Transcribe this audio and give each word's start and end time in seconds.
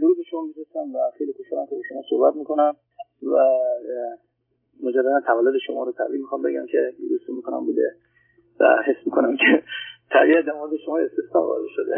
درود 0.00 0.16
شما 0.30 0.42
می‌رسم 0.42 0.94
و 0.94 0.98
خیلی 1.18 1.32
خوشحالم 1.32 1.66
که 1.66 1.74
با 1.74 1.82
شما 1.88 2.02
صحبت 2.10 2.36
می‌کنم 2.36 2.76
و 3.22 3.36
مجددا 4.82 5.20
تولد 5.26 5.58
شما 5.66 5.84
رو 5.84 5.92
تبریک 5.98 6.20
می‌خوام 6.20 6.42
بگم 6.42 6.66
که 6.66 6.92
دوست 7.08 7.30
می‌کنم 7.30 7.66
بوده 7.66 7.94
و 8.60 8.82
حس 8.86 9.06
می‌کنم 9.06 9.36
که 9.36 9.62
تبریک 10.10 10.46
در 10.46 10.52
شما 10.84 10.98
استثنا 10.98 11.40
قائل 11.40 11.66
شده. 11.76 11.96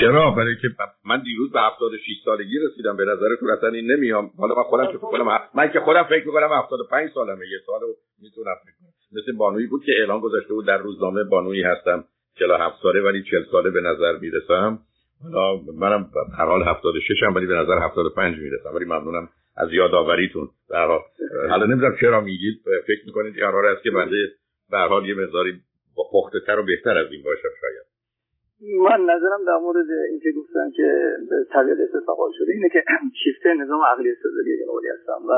چرا؟ 0.00 0.30
برای 0.30 0.54
که 0.62 0.68
من 1.04 1.22
دیروز 1.22 1.52
به 1.52 1.60
76 1.60 2.00
سالگی 2.24 2.58
رسیدم. 2.58 2.96
به 2.96 3.04
نظرتون 3.04 3.50
اصلا 3.50 3.68
این 3.68 3.92
نمیام. 3.92 4.30
حالا 4.38 4.54
من 4.54 4.62
خودم 4.62 4.86
که 4.92 4.98
کنم 4.98 5.40
من 5.54 5.72
که 5.72 5.80
خودم 5.80 6.02
فکر 6.02 6.26
می‌کنم 6.26 6.48
75 6.52 7.10
سالمه. 7.14 7.46
یه 7.46 7.58
سالو 7.66 7.86
می‌تونم 8.22 8.54
فکر 8.64 9.20
مثل 9.20 9.38
بانویی 9.38 9.66
بود 9.66 9.84
که 9.84 9.92
اعلان 9.98 10.20
گذاشته 10.20 10.54
بود 10.54 10.66
در 10.66 10.78
روزنامه 10.78 11.24
بانویی 11.24 11.62
هستم. 11.62 12.04
47 12.38 12.82
ساله 12.82 13.00
ولی 13.02 13.22
40 13.22 13.42
ساله 13.52 13.70
به 13.70 13.80
نظر 13.80 14.18
می‌رسم. 14.20 14.78
حالا 15.22 15.62
منم 15.80 16.10
هر 16.38 16.44
حال 16.44 16.62
76 16.62 17.22
هم 17.22 17.34
ولی 17.34 17.46
به 17.46 17.54
نظر 17.54 17.78
75 17.78 18.38
می‌رسم. 18.38 18.74
ولی 18.74 18.84
ممنونم 18.84 19.28
از 19.56 19.72
یادآوریتون. 19.72 20.48
در 20.70 20.86
حال 20.86 21.00
حالا 21.50 21.66
نمی‌دونم 21.66 21.96
چرا 22.00 22.20
میگید 22.20 22.60
فکر 22.86 23.06
می‌کنید 23.06 23.34
قرار 23.34 23.66
است 23.66 23.82
که 23.82 23.90
بنده 23.90 24.16
به 24.70 24.78
حال 24.78 25.08
یه 25.08 25.14
مقداری 25.14 25.52
با 25.96 26.04
پخته 26.12 26.38
تر 26.46 26.58
و 26.58 26.62
بهتر 26.62 26.98
از 26.98 27.12
این 27.12 27.22
باشم 27.22 27.48
شاید. 27.60 27.86
من 28.60 29.00
نظرم 29.14 29.44
در 29.46 29.58
مورد 29.62 29.86
اینکه 30.10 30.32
گفتن 30.32 30.70
که 30.76 31.16
طبیعت 31.52 31.78
استفاقا 31.80 32.28
شده 32.38 32.52
اینه 32.52 32.68
که 32.68 32.84
شیفته 33.24 33.54
نظام 33.54 33.80
عقلی 33.92 34.10
استدلالی 34.10 34.58
جنوالی 34.64 34.88
هستم 34.88 35.20
و 35.28 35.32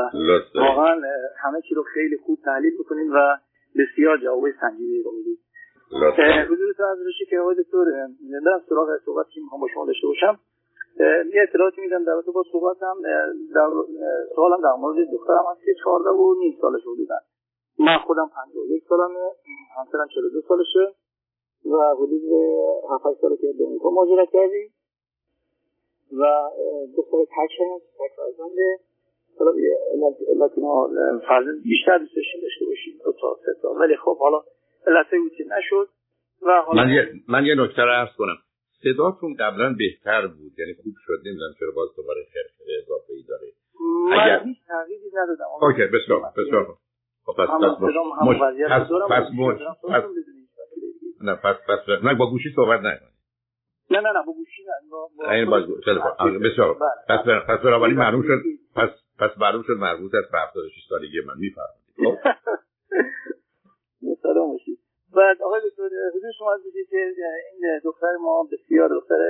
واقعا 0.60 1.01
همه 1.45 1.60
چی 1.69 1.74
رو 1.74 1.83
خیلی 1.95 2.16
خوب 2.16 2.38
تحلیل 2.45 2.73
می‌کنیم 2.79 3.10
و 3.15 3.37
بسیار 3.79 4.19
جواب 4.19 4.45
سنجیدی 4.60 5.02
رو 5.02 5.10
می‌دید 5.19 5.38
حضور 6.51 6.73
تو 6.77 6.83
از 6.83 6.98
که 7.30 7.38
آقای 7.38 7.55
دکتر 7.55 7.84
برم 8.45 8.62
سراغ 8.69 8.88
صحبت 9.06 9.27
که 9.29 9.41
می‌خوام 9.41 9.60
با 9.60 9.69
شما 9.74 9.87
داشته 9.87 10.06
باشم. 10.06 10.38
یه 11.34 11.42
اطلاعاتی 11.42 11.80
میدم 11.80 12.05
در 12.05 12.15
با 12.34 12.45
صحبتم 12.52 12.95
در 13.55 13.70
سوالم 14.34 14.60
در 14.63 14.73
مورد 14.79 15.10
دخترم 15.13 15.45
هست 15.51 15.65
که 15.65 15.74
چهارده 15.85 16.10
و 16.10 16.35
نیم 16.38 16.59
سالش 16.60 16.85
بودن 16.85 17.21
من 17.79 17.98
خودم 17.98 18.30
پنجاه 18.35 18.65
یک 18.66 18.82
سالمه 18.88 19.30
همسرم 19.79 20.09
چلو 20.15 20.30
دو 20.30 20.40
سالشه 20.48 20.95
و 21.66 21.95
حدود 21.95 22.23
هفت 22.91 23.20
ساله 23.20 23.37
که 23.37 23.54
به 23.59 23.65
امریکا 23.65 23.91
مهاجرت 23.91 24.29
کردیم. 24.30 24.73
و 26.13 26.51
دختر 26.96 27.24
تک 27.24 27.52
هست 27.60 27.85
تک 27.98 28.10
فرزنده 28.16 28.79
حالا 29.38 30.48
فرزند 31.29 31.63
بیشتر 31.63 31.98
دوست 31.98 32.15
داشته 32.15 32.66
باشیم 32.66 33.01
دو 33.04 33.13
تا 33.13 33.37
سه 33.45 33.52
تا. 33.63 33.73
ولی 33.73 33.96
خب 33.96 34.18
حالا 34.18 34.43
علت 34.89 35.15
اوتی 35.15 35.45
نشد 35.59 35.89
و 36.43 36.63
حالا 36.67 36.83
من 36.85 36.91
یه, 36.91 37.13
من 37.29 37.45
یه 37.47 37.55
نکته 37.55 37.83
رو 37.83 37.91
عرض 37.91 38.17
کنم. 38.17 38.37
صداتون 38.83 39.35
قبلا 39.35 39.75
بهتر 39.79 40.27
بود 40.27 40.53
یعنی 40.59 40.75
خوب 40.75 40.95
شد 41.07 41.19
نمی‌دونم 41.27 41.53
چرا 41.61 41.71
باز 41.77 41.89
دوباره 41.97 42.21
خرخره 42.35 42.73
اضافه 42.83 43.13
ای 43.13 43.23
داره. 43.29 43.47
من 44.11 44.25
اگر... 44.25 44.45
هیچ 44.45 44.59
تغییری 44.69 45.11
ندادم. 45.15 45.45
اوکی 45.63 45.87
بسیار 45.87 46.21
بسیار 46.37 46.66
خب 47.25 47.33
پس 47.33 47.49
پس 47.49 47.81
مش... 48.23 48.39
پس 48.41 48.83
پس 49.11 49.25
پس 49.91 50.05
نه 51.21 51.35
پس 51.35 51.57
پس 51.69 52.05
نه 52.05 52.15
با 52.15 52.31
گوشی 52.31 52.49
صحبت 52.57 52.81
نه 52.81 53.01
نه 53.91 54.01
نه 54.01 54.13
نه 54.13 54.23
با 54.27 54.33
گوشی 54.33 54.63
نه 54.63 54.91
با 54.91 55.31
این 55.31 55.51
با 55.51 55.61
تلفن 55.61 56.39
بسیار 56.39 56.77
پس 57.09 57.21
پس 57.49 57.65
ولی 57.65 57.95
معلوم 57.95 58.23
شد 58.23 58.43
پس 58.77 58.89
پس 59.19 59.31
معلوم 59.39 59.63
شد 59.63 59.73
مربوط 59.73 60.15
است 60.15 60.33
به 60.33 60.39
76 60.39 60.87
سالگی 60.89 61.21
من. 61.21 61.35
میفرمایید. 61.39 61.85
سلام 61.97 62.35
بعد 65.19 65.43
آقای 65.43 65.61
دکتر 65.66 65.88
حضور 66.15 66.31
شما 66.38 66.53
از 66.55 66.61
که 66.91 66.97
این 67.53 67.81
دختر 67.84 68.16
ما 68.21 68.49
بسیار 68.53 68.88
دختر 68.88 69.21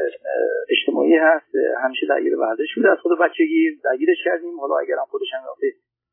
اجتماعی 0.70 1.17
هست. 1.17 1.53
همیشه 1.84 2.06
درگیر 2.06 2.36
ورزش 2.36 2.75
بوده 2.77 2.91
از 2.91 2.98
خود 2.98 3.19
بچگی 3.19 3.80
درگیرش 3.84 4.17
کردیم 4.25 4.61
حالا 4.61 4.78
اگر 4.78 4.95
هم 4.95 5.05
خودش 5.08 5.27
هم 5.34 5.42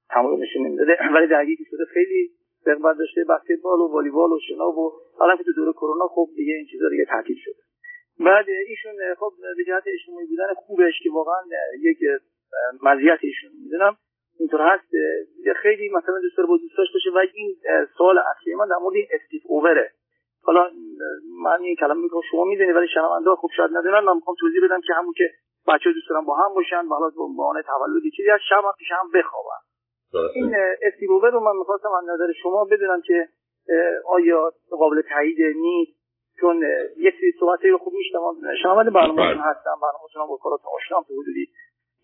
تمام 0.10 0.42
نشون 0.44 0.68
نمی‌داده 0.68 0.98
ولی 1.16 1.28
درگیر 1.28 1.58
شده. 1.70 1.86
خیلی 1.94 2.30
رغبت 2.66 2.98
داشته. 2.98 3.24
بسکتبال 3.30 3.80
و 3.80 3.88
والیبال 3.88 4.32
و 4.32 4.40
شنا 4.48 4.70
و 4.70 4.94
حالا 5.18 5.38
که 5.38 5.44
تو 5.44 5.54
دوره 5.54 5.74
کرونا 5.74 6.08
خب 6.08 6.28
دیگه 6.36 6.54
این 6.54 6.66
چیزا 6.72 6.90
دیگه 6.90 7.06
تعطیل 7.06 7.38
شده. 7.46 7.62
بعد 8.20 8.46
ایشون 8.68 8.94
خب 9.20 9.32
به 9.58 9.64
جهت 9.64 9.84
اجتماعی 9.88 10.28
بودن 10.28 10.54
خوبش 10.56 10.94
که 11.04 11.10
واقعا 11.14 11.42
یک 11.82 11.98
مزیت 12.84 13.20
ایشون 13.22 13.52
می‌دونم. 13.64 13.98
اینطور 14.40 14.62
هست 14.62 14.90
خیلی 15.62 15.90
مثلا 15.90 16.20
دوست 16.20 16.38
داره 16.38 16.50
با 16.50 16.58
دوستاش 16.58 16.88
باشه 16.94 17.10
و 17.10 17.18
این 17.34 17.56
سوال 17.98 18.18
اصلی 18.18 18.56
من 18.56 18.68
در 18.68 18.76
مورد 18.82 18.96
استیف 19.12 19.42
اووره. 19.46 19.92
حالا 20.44 20.70
من 21.44 21.62
این 21.62 21.76
کلمه 21.76 22.02
میگم 22.02 22.22
شما 22.32 22.44
می‌دونید 22.44 22.76
ولی 22.76 22.88
شنونده 22.94 23.36
خب 23.36 23.50
شاید 23.58 23.72
ندونن 23.78 24.00
من 24.00 24.16
می‌خوام 24.16 24.36
توضیح 24.40 24.66
بدم 24.66 24.82
که 24.82 24.94
همون 24.94 25.14
که 25.18 25.30
بچه 25.68 25.92
دوست 25.94 26.10
دارن 26.10 26.26
با 26.26 26.36
هم 26.36 26.54
باشن 26.54 26.86
و 26.86 26.90
حالا 26.90 27.10
به 27.10 27.24
عنوان 27.24 27.62
تولدی 27.62 28.12
چیزی 28.12 28.30
از 28.30 28.40
شب 28.50 28.64
هم 28.64 28.74
پیش 28.78 28.92
هم 28.92 29.12
بخوابن 29.14 29.62
این 30.36 30.56
استیف 30.82 31.10
اوور 31.10 31.30
رو 31.30 31.40
من 31.40 31.56
می‌خواستم 31.60 31.92
از 31.92 32.04
نظر 32.10 32.32
شما 32.42 32.66
بدونم 32.66 33.02
که 33.02 33.28
آیا 34.06 34.52
قابل 34.70 35.02
تایید 35.02 35.38
نیست؟ 35.56 36.06
چون 36.40 36.64
یک 36.98 37.16
سری 37.20 37.32
صحبت 37.40 37.66
رو 37.66 37.78
خوب 37.78 37.94
میشنم 37.94 38.22
شنونده 38.64 38.92
برنامه 38.92 39.22
هستم 39.22 39.76
برنامه 39.82 40.30
با 40.30 40.38
کارات 40.38 40.60
آشنام 40.76 41.04
حدودی 41.04 41.48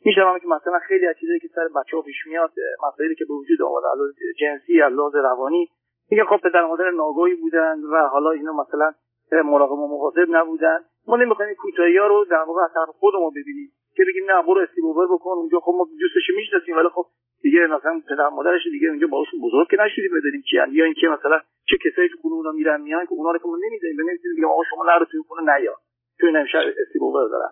میشنوم 0.06 0.40
که 0.40 0.48
مثلا 0.48 0.80
خیلی 0.80 1.08
از 1.08 1.16
چیزایی 1.20 1.40
که 1.40 1.48
سر 1.56 1.68
بچه 1.76 1.98
ها 1.98 2.04
پیش 2.04 2.28
میاد 2.28 2.52
مسائلی 2.88 3.16
که 3.16 3.26
به 3.26 3.34
وجود 3.34 3.62
آمده 3.62 3.88
از 3.88 4.00
جنسی 4.40 4.82
از 4.82 4.94
لحاظ 4.94 5.16
روانی 5.16 5.70
میگه 6.12 6.24
خب 6.24 6.38
پدر 6.38 6.66
مادر 6.66 6.92
ناگاهی 6.92 7.36
بودن 7.36 7.80
و 7.92 8.08
حالا 8.08 8.32
اینا 8.32 8.54
مثلا 8.54 8.94
مراقب 9.32 9.72
و 9.72 9.88
مواظب 9.88 10.28
نبودن. 10.30 10.80
ما 11.08 11.18
نمی‌خوایم 11.18 11.56
کوتاهی 11.56 11.98
ها 11.98 12.08
رو 12.08 12.26
در 12.32 12.44
واقع 12.48 12.62
از 12.64 12.70
طرف 12.74 12.90
خودمون 12.90 13.30
ببینیم 13.30 13.72
که 13.96 14.04
بگیم 14.08 14.32
نه 14.32 14.44
برو 14.44 14.62
استیبوور 14.62 15.08
بکن 15.14 15.30
اونجا 15.30 15.60
خب 15.60 15.74
ما 15.78 15.88
دوستش 16.00 16.36
می‌شناسیم 16.36 16.78
ولی 16.78 16.90
خب 16.90 17.06
دیگه 17.42 17.68
مثلا 17.68 18.02
پدر 18.10 18.30
مادرش 18.30 18.62
دیگه 18.72 18.90
اونجا 18.90 19.08
باهاشون 19.08 19.40
بزرگ 19.42 19.68
که 19.68 19.78
نشدیم 19.80 20.12
بدونیم 20.18 20.42
کیان 20.42 20.70
یا 20.72 20.86
اینکه 20.86 21.08
مثلا 21.08 21.40
چه 21.70 21.78
کسایی 21.86 22.10
تو 22.10 22.18
خونه 22.22 22.36
اونا 22.36 22.52
میرن 22.52 22.82
میان 22.82 23.06
که 23.06 23.14
اونا 23.14 23.32
رو 23.32 23.38
که 23.38 23.48
ما 23.48 23.58
نمی‌دونیم 23.66 23.96
نمی‌دونیم 24.00 24.36
بگیم 24.36 24.46
آقا 24.46 24.64
شما 24.70 24.84
نرو 24.84 25.06
تو 25.06 25.24
خونه 25.28 25.42
نیا 25.58 25.76
تو 26.20 26.28
نمیشه 26.28 26.58
استیبوور 26.88 27.30
دارن. 27.30 27.52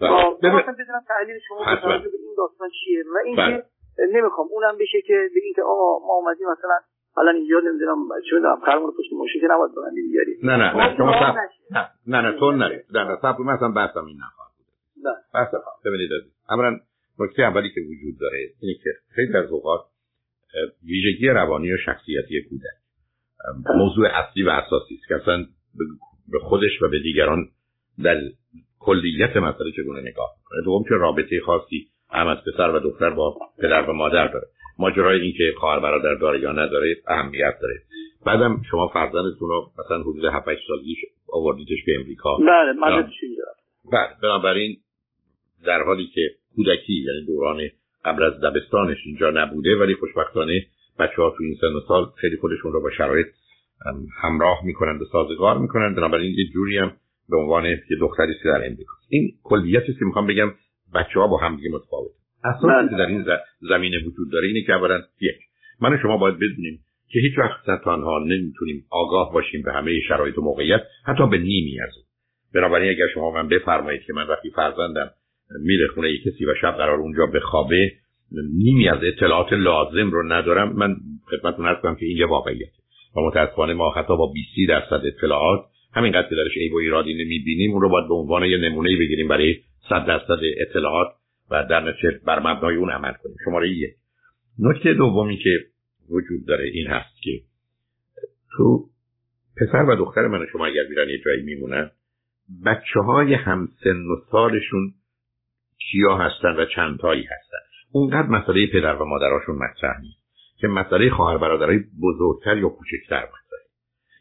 بدونم 0.00 1.04
تحلیل 1.08 1.38
شما 1.48 1.58
به 1.58 1.94
این 1.94 2.34
داستان 2.36 2.68
چیه 2.84 3.04
و 3.14 3.18
اینکه 3.26 3.64
نمی‌خوام 4.12 4.46
اونم 4.50 4.78
بشه 4.80 5.00
که 5.06 5.30
به 5.34 5.40
اینکه 5.44 5.62
آقا 5.62 6.06
ما 6.06 6.14
اومدیم 6.14 6.46
مثلا 6.58 6.78
حالا 7.12 7.30
اینجا 7.30 7.60
نمی‌دونم 7.60 7.96
چه 8.30 8.36
می‌دونم 8.36 8.60
خرمون 8.66 8.90
پشت 8.98 9.12
ماشین 9.12 9.40
که 9.40 9.46
نباید 9.50 9.72
ببندی 9.72 10.02
بیاری. 10.02 10.38
نه 10.42 10.56
نه 10.56 10.76
نه 10.76 10.96
شما 10.96 11.10
نه 11.70 11.88
نه 12.06 12.20
نه 12.20 12.38
تو 12.38 12.52
نری 12.52 12.78
نه 12.94 13.04
نه 13.04 13.16
صبر 13.22 13.40
مثلا 13.40 13.68
بحثم 13.68 14.04
این 14.04 14.16
نخواهد 14.16 14.52
بود. 14.56 14.66
بحث 15.34 15.54
ببینید 15.84 16.10
اولا 16.50 16.80
نکته 17.20 17.42
اولی 17.42 17.70
که 17.74 17.80
وجود 17.80 18.20
داره 18.20 18.38
اینه 18.60 18.74
که 18.84 18.90
خیلی 19.14 19.36
از 19.36 19.50
اوقات 19.50 19.80
ویژگی 20.86 21.28
روانی 21.28 21.72
و 21.72 21.76
شخصیتی 21.76 22.42
کودک 22.50 22.78
موضوع 23.78 24.06
اصلی 24.12 24.42
و 24.42 24.50
اساسی 24.50 24.94
است 24.94 25.08
که 25.08 25.14
اصلا 25.14 25.44
به 26.32 26.38
خودش 26.38 26.82
و 26.82 26.88
به 26.88 26.98
دیگران 26.98 27.48
در 28.04 28.20
کلیت 28.78 29.36
مسئله 29.36 29.72
چگونه 29.76 30.00
نگاه 30.00 30.30
می‌کنه؟ 30.38 30.62
دوم 30.64 30.84
که 30.84 30.94
رابطه 30.94 31.40
خاصی 31.40 31.86
هم 32.10 32.26
از 32.26 32.38
پسر 32.46 32.70
و 32.70 32.78
دختر 32.78 33.10
با 33.10 33.36
پدر 33.58 33.90
و 33.90 33.92
مادر 33.92 34.28
داره؟ 34.28 34.46
ماجرای 34.78 35.20
این 35.20 35.32
که 35.32 35.44
خواهر 35.58 35.80
برادر 35.80 36.14
داره 36.14 36.40
یا 36.40 36.52
نداره 36.52 36.96
اهمیت 37.06 37.54
داره. 37.62 37.74
بعدم 38.26 38.62
شما 38.70 38.88
فرزندتون 38.88 39.48
رو 39.48 39.70
مثلا 39.78 40.00
حدود 40.00 40.24
7 40.24 40.44
سالگی 40.68 40.96
آوردیدش 41.32 41.84
به 41.86 41.92
امریکا. 42.00 42.36
بله 42.36 42.72
من 42.72 43.10
بله 43.92 44.08
بنابراین 44.22 44.76
در 45.66 45.82
حالی 45.82 46.06
که 46.14 46.30
کودکی 46.56 47.04
یعنی 47.06 47.26
دوران 47.26 47.60
قبل 48.04 48.22
از 48.22 48.40
دبستانش 48.40 48.98
اینجا 49.06 49.30
نبوده 49.30 49.76
ولی 49.76 49.94
خوشبختانه 49.94 50.66
بچه 50.98 51.22
ها 51.22 51.30
تو 51.30 51.44
این 51.44 51.56
سن 51.60 51.66
و 51.66 51.80
سال 51.88 52.06
خیلی 52.16 52.36
خودشون 52.36 52.72
رو 52.72 52.82
با 52.82 52.90
شرایط 52.90 53.26
همراه 54.22 54.58
می‌کنند 54.64 55.02
و 55.02 55.04
سازگار 55.04 55.58
می‌کنند. 55.58 55.96
بنابراین 55.96 56.34
یه 56.38 56.44
جوری 56.54 56.78
هم 56.78 56.92
به 57.30 57.36
عنوان 57.36 57.64
یه 57.64 57.96
دختری 58.00 58.34
که 58.42 58.48
در 58.48 58.66
امریکا 58.66 58.92
این 59.08 59.32
کلیتی 59.42 59.92
که 59.92 60.04
می‌خوام 60.04 60.26
بگم 60.26 60.50
بچه 60.94 61.20
ها 61.20 61.26
با 61.26 61.36
هم 61.36 61.56
دیگه 61.56 61.70
متفاوت 61.70 62.10
که 62.42 62.66
بله. 62.66 62.98
در 62.98 63.06
این 63.06 63.24
زمینه 63.68 63.98
وجود 63.98 64.32
داره. 64.32 64.46
اینه 64.46 64.62
که 64.62 64.72
اولا 64.72 65.02
یک 65.20 65.36
من 65.80 65.94
و 65.94 65.98
شما 66.02 66.16
باید 66.16 66.36
بدونیم 66.36 66.80
که 67.08 67.20
هیچ 67.20 67.38
وقت 67.38 67.84
تنها 67.84 68.18
نمی‌تونیم 68.18 68.84
آگاه 68.90 69.32
باشیم 69.32 69.62
به 69.62 69.72
همه 69.72 70.00
شرایط 70.08 70.38
و 70.38 70.42
موقعیت 70.42 70.80
حتی 71.04 71.26
به 71.30 71.38
نیمی 71.38 71.80
از 71.80 71.90
اون. 71.96 72.04
بنابراین 72.54 72.90
اگر 72.90 73.06
شما 73.14 73.30
من 73.30 73.48
بفرمایید 73.48 74.02
که 74.02 74.12
من 74.12 74.26
وقتی 74.26 74.50
فرزندم 74.50 75.10
میره 75.60 75.88
خونه 75.94 76.18
کسی 76.18 76.44
و 76.44 76.54
شب 76.60 76.72
قرار 76.72 76.98
اونجا 76.98 77.26
بخوابه 77.26 77.92
نیمی 78.54 78.88
از 78.88 78.98
اطلاعات 79.02 79.52
لازم 79.52 80.10
رو 80.10 80.32
ندارم. 80.32 80.72
من 80.72 80.96
خدمتتون 81.30 81.66
عرض 81.66 81.80
کنم 81.82 81.94
که 81.94 82.06
این 82.06 82.16
یه 82.16 82.26
واقعیت 82.26 82.70
و 83.16 83.20
متاسفانه 83.20 83.74
ما 83.74 83.90
حتی 83.90 84.16
با 84.16 84.32
20 84.34 84.68
درصد 84.68 85.06
اطلاعات 85.06 85.60
همینقدر 85.98 86.28
که 86.28 86.34
درش 86.34 86.56
عیب 86.56 86.72
و 86.72 86.76
ایرادی 86.76 87.14
نمی‌بینیم 87.14 87.72
اون 87.72 87.82
رو 87.82 87.88
باید 87.88 88.08
به 88.08 88.14
عنوان 88.14 88.44
یه 88.44 88.56
نمونه 88.56 88.96
بگیریم 88.98 89.28
برای 89.28 89.56
صد 89.88 90.06
درصد 90.06 90.38
اطلاعات 90.58 91.08
و 91.50 91.66
در 91.70 91.80
نتیجه 91.80 92.20
بر 92.26 92.38
مبنای 92.38 92.76
اون 92.76 92.90
عمل 92.90 93.12
کنیم. 93.12 93.36
شماره 93.44 93.70
یک. 93.70 93.94
نکته 94.58 94.94
دومی 94.94 95.36
که 95.36 95.50
وجود 96.10 96.46
داره 96.46 96.64
این 96.64 96.86
هست 96.86 97.22
که 97.22 97.40
تو 98.56 98.84
پسر 99.56 99.82
و 99.82 99.96
دختر 99.96 100.26
من 100.26 100.46
شما 100.52 100.66
اگر 100.66 100.82
میرن 100.90 101.08
یه 101.08 101.18
جایی 101.24 101.42
میمونن 101.42 101.90
بچه 102.66 103.00
های 103.00 103.34
همسن 103.34 103.96
و 103.96 104.16
سالشون 104.30 104.94
کیا 105.90 106.16
هستن 106.16 106.56
و 106.56 106.64
چند 106.74 106.98
تایی 106.98 107.22
هستن؟ 107.22 107.58
اونقدر 107.92 108.28
مسئله 108.28 108.66
پدر 108.66 108.94
و 108.94 109.04
مادراشون 109.04 109.54
مطرح 109.54 110.00
نیست 110.00 110.18
که 110.60 110.68
مسئله 110.68 111.10
خواهر 111.10 111.38
برادرای 111.38 111.78
بزرگتر 112.02 112.56
یا 112.56 112.68
کوچکتر 112.68 113.24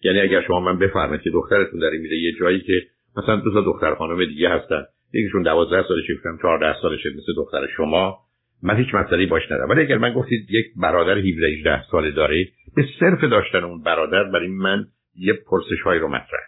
یعنی 0.03 0.19
اگر 0.19 0.41
شما 0.47 0.59
من 0.59 0.79
بفرمایید 0.79 1.21
که 1.21 1.29
دخترتون 1.29 1.79
داره 1.79 1.97
میره 1.97 2.17
یه 2.17 2.31
جایی 2.39 2.59
که 2.59 2.81
مثلا 3.17 3.35
دو 3.35 3.53
تا 3.53 3.61
دختر 3.61 3.95
خانم 3.95 4.25
دیگه 4.25 4.49
هستن 4.49 4.83
یکیشون 5.13 5.43
12 5.43 5.87
سالشه 5.87 6.13
یکیشون 6.13 6.37
14 6.41 6.81
سالشه 6.81 7.09
مثل 7.09 7.33
دختر 7.37 7.67
شما 7.77 8.17
من 8.63 8.77
هیچ 8.77 8.95
مسئله 8.95 9.25
باش 9.25 9.45
ندارم. 9.45 9.69
ولی 9.69 9.81
اگر 9.81 9.97
من 9.97 10.13
گفتید 10.13 10.51
یک 10.51 10.65
برادر 10.75 11.17
17 11.17 11.47
18 11.47 11.83
ساله 11.91 12.11
داره 12.11 12.47
به 12.75 12.85
صرف 12.99 13.23
داشتن 13.23 13.63
اون 13.63 13.83
برادر 13.83 14.23
برای 14.23 14.47
من 14.47 14.85
یه 15.15 15.33
پرسش 15.33 15.81
هایی 15.85 15.99
رو 15.99 16.07
مطرح. 16.07 16.41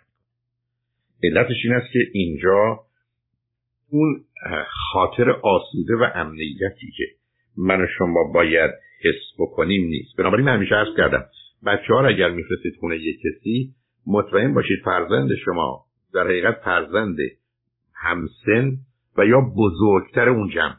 علتش 1.23 1.55
این 1.63 1.73
است 1.73 1.93
که 1.93 1.99
اینجا 2.13 2.79
اون 3.89 4.23
خاطر 4.91 5.29
آسوده 5.29 5.95
و 5.95 6.07
امنیتی 6.15 6.91
که 6.97 7.03
من 7.57 7.81
و 7.81 7.87
شما 7.97 8.31
باید 8.33 8.71
حس 9.03 9.39
بکنیم 9.39 9.87
نیست. 9.87 10.17
بنابراین 10.17 10.45
من 10.45 10.55
همیشه 10.55 10.75
عرض 10.75 10.97
کردم 10.97 11.25
بچه 11.65 11.93
ها 11.93 12.07
اگر 12.07 12.29
میفرستید 12.29 12.75
خونه 12.79 12.97
یک 12.97 13.17
کسی 13.19 13.73
مطمئن 14.07 14.53
باشید 14.53 14.79
فرزند 14.85 15.29
شما 15.45 15.85
در 16.13 16.23
حقیقت 16.23 16.61
فرزند 16.63 17.17
همسن 17.95 18.77
و 19.17 19.25
یا 19.25 19.41
بزرگتر 19.57 20.29
اون 20.29 20.49
جمع 20.49 20.75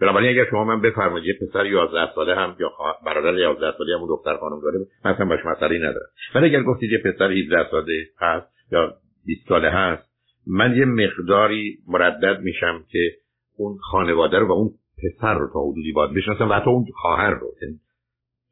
بنابراین 0.00 0.30
اگر 0.30 0.50
شما 0.50 0.64
من 0.64 0.80
بفرمایید 0.80 1.26
یه 1.26 1.48
پسر 1.48 1.66
11 1.66 2.14
ساله 2.14 2.34
هم 2.34 2.56
یا 2.60 2.70
برادر 3.06 3.38
11 3.38 3.78
ساله 3.78 3.98
هم 3.98 4.06
دختر 4.06 4.36
خانم 4.36 4.60
داره 4.60 4.78
مثلا 5.04 5.26
باش 5.26 5.40
مسئله 5.46 5.78
نداره 5.78 6.06
ولی 6.34 6.46
اگر 6.46 6.62
گفتید 6.62 6.92
یه 6.92 6.98
پسر 6.98 7.32
17 7.32 7.70
ساله 7.70 8.04
هست 8.18 8.72
یا 8.72 8.94
20 9.26 9.48
ساله 9.48 9.70
هست 9.70 10.08
من 10.46 10.76
یه 10.76 10.84
مقداری 10.84 11.78
مردد 11.88 12.40
میشم 12.40 12.84
که 12.88 13.10
اون 13.56 13.78
خانواده 13.90 14.38
رو 14.38 14.48
و 14.48 14.52
اون 14.52 14.70
پسر 14.98 15.34
رو 15.34 15.50
تا 15.52 15.60
حدودی 15.60 15.92
باید 15.92 16.14
بشناسم 16.14 16.48
و 16.48 16.52
حتی 16.52 16.70
اون 16.70 16.84
خواهر 16.94 17.30
رو. 17.30 17.46
یعنی 17.62 17.80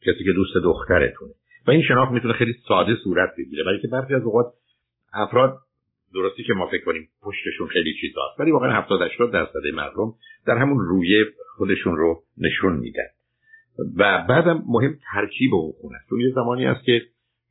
کسی 0.07 0.25
که 0.25 0.33
دوست 0.33 0.57
دخترتونه. 0.65 1.33
و 1.67 1.71
این 1.71 1.83
شناخت 1.83 2.13
می‌تونه 2.13 2.35
خیلی 2.35 2.55
ساده 2.69 2.95
صورت 3.05 3.31
بگیره. 3.39 3.65
ولی 3.65 3.81
که 3.83 3.89
برخی 3.89 4.15
از 4.15 4.23
اوقات 4.23 4.47
افراد 5.13 5.59
درستی 6.15 6.43
که 6.43 6.53
ما 6.53 6.67
فکر 6.67 6.85
کنیم 6.85 7.09
پشتشون 7.23 7.69
خیلی 7.69 7.95
چیزاست 8.01 8.41
ولی 8.41 8.51
واقعا 8.51 8.73
70 8.73 9.03
80 9.03 9.33
درصد 9.33 9.67
مردم 9.75 10.15
در 10.47 10.57
همون 10.57 10.79
رویه 10.79 11.25
خودشون 11.57 11.97
رو 11.97 12.23
نشون 12.39 12.77
میدن. 12.77 13.09
و 13.97 14.25
بعدم 14.29 14.65
مهم 14.69 14.99
ترکیب 15.13 15.55
اون 15.55 15.73
خونه 15.81 15.97
است. 15.97 16.09
چون 16.09 16.21
یه 16.21 16.33
زمانی 16.35 16.65
هست 16.65 16.85
که 16.85 17.03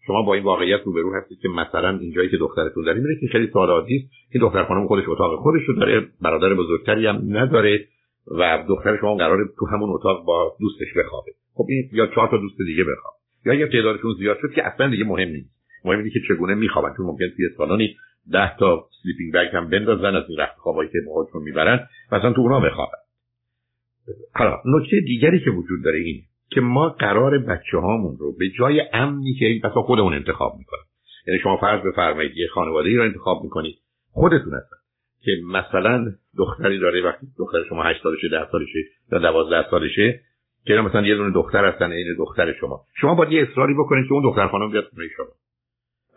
شما 0.07 0.22
با 0.22 0.34
این 0.34 0.44
واقعیت 0.44 0.81
روبرو 0.86 1.16
هستید 1.16 1.40
که 1.40 1.50
مثلا 1.50 1.98
اینجایی 1.98 2.30
که 2.30 2.38
دخترتون 2.38 2.84
داره 2.84 3.00
میره 3.00 3.19
که 3.22 3.28
خیلی 3.28 3.50
ساده 3.54 3.74
است. 3.74 3.90
این 4.31 4.42
دختر 4.42 4.63
خانم 4.63 4.88
خودش 4.88 5.04
اتاق 5.07 5.40
خودش 5.40 5.62
رو 5.68 5.75
داره 5.75 6.07
برادر 6.22 6.54
بزرگتری 6.54 7.07
هم 7.07 7.38
نداره. 7.38 7.88
و 8.31 8.63
دختر 8.68 8.98
شما 9.01 9.16
قراره 9.16 9.45
تو 9.60 9.66
همون 9.66 9.89
اتاق 9.89 10.25
با 10.25 10.56
دوستش 10.60 10.98
بخوابه. 10.98 11.31
خب 11.54 11.66
این 11.69 11.89
یا 11.94 12.07
چهار 12.07 12.27
تا 12.27 12.38
دوست 12.38 12.57
دیگه 12.57 12.83
بخواب. 12.83 13.13
یا 13.45 13.54
اگر 13.54 13.68
تعدادشون 13.68 14.13
زیاد 14.19 14.38
شد 14.42 14.51
که 14.56 14.68
اصلا 14.68 14.89
دیگه 14.89 15.04
مهم 15.04 15.30
نیست. 15.30 15.56
مهم 15.86 15.98
اینه 15.98 16.10
که 16.10 16.19
چگونه 16.27 16.54
میخوابن. 16.56 16.94
چون 16.98 17.06
ممکن 17.06 17.25
توی 17.36 17.50
سالانی 17.57 17.95
ده 18.31 18.57
تا 18.57 18.88
سلیپینگ 19.04 19.33
بگ 19.33 19.56
هم 19.56 19.69
بندازن 19.69 20.16
از 20.16 20.24
این 20.30 20.39
رخت 20.39 20.57
خوابایی 20.57 20.89
که 20.89 20.98
خودشون 21.07 21.44
می‌برن. 21.44 21.88
مثلا 22.12 22.33
تو 22.33 22.42
اونا 22.42 22.60
بخوابن. 22.60 22.98
حالا 24.33 24.62
نکته 24.66 25.00
دیگری 25.00 25.39
که 25.39 25.50
وجود 25.50 25.83
داره 25.83 26.00
این 26.00 26.21
که 26.50 26.62
ما 26.62 26.89
قرار 26.89 27.38
بچه 27.38 27.78
هامون 27.78 28.18
رو 28.19 28.36
به 28.39 28.50
جای 28.60 28.81
امنی 28.94 29.33
که 29.33 29.45
این 29.45 29.62
بسا 29.63 29.81
خودمون 29.81 30.13
انتخاب 30.13 30.56
می‌کنیم. 30.57 30.86
یعنی 31.28 31.39
شما 31.39 31.57
فرض 31.57 31.81
بفرمایید 31.86 32.31
یه 32.36 32.48
خانواده 32.48 32.89
ای 32.89 32.95
رو 32.95 33.04
انتخاب 33.04 33.44
می‌کنید. 33.44 33.75
خودتون 34.12 34.54
هستن. 34.54 34.78
که 35.25 35.31
مثلا 35.48 36.06
دختری 36.38 36.80
داره 36.80 37.01
وقتی 37.01 37.27
دختر 37.39 37.63
شما 37.69 37.83
8 37.83 38.04
سالشه 38.04 38.30
10 38.30 38.48
سالشه 38.51 38.80
یا 39.12 39.19
12 39.19 39.69
سالشه 39.69 40.22
که 40.66 40.74
مثلا 40.74 41.07
یه 41.07 41.16
دونه 41.16 41.33
دختر 41.33 41.66
هستن 41.66 41.92
این 41.92 42.16
دختر 42.18 42.54
شما. 42.54 42.81
شما 43.01 43.16
باید 43.16 43.31
یه 43.31 43.48
اصراری 43.51 43.74
بکنید 43.74 44.07
که 44.07 44.13
اون 44.13 44.24
دختر 44.24 44.48
خانم 44.48 44.72
بیاد 44.72 44.83
خونه 44.83 45.07
شما. 45.18 45.25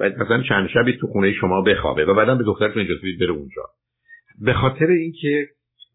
و 0.01 0.11
مثلا 0.25 0.43
چند 0.43 0.69
شبی 0.69 0.97
تو 1.01 1.07
خونه 1.07 1.33
شما 1.33 1.63
بخوابه 1.63 2.05
و 2.05 2.15
بعدا 2.15 2.35
به 2.35 2.45
دخترتون 2.45 2.83
اجازه 2.83 3.01
بدید 3.01 3.21
بره 3.21 3.31
اونجا. 3.31 3.63
به 4.41 4.53
خاطر 4.53 4.87
اینکه 4.87 5.49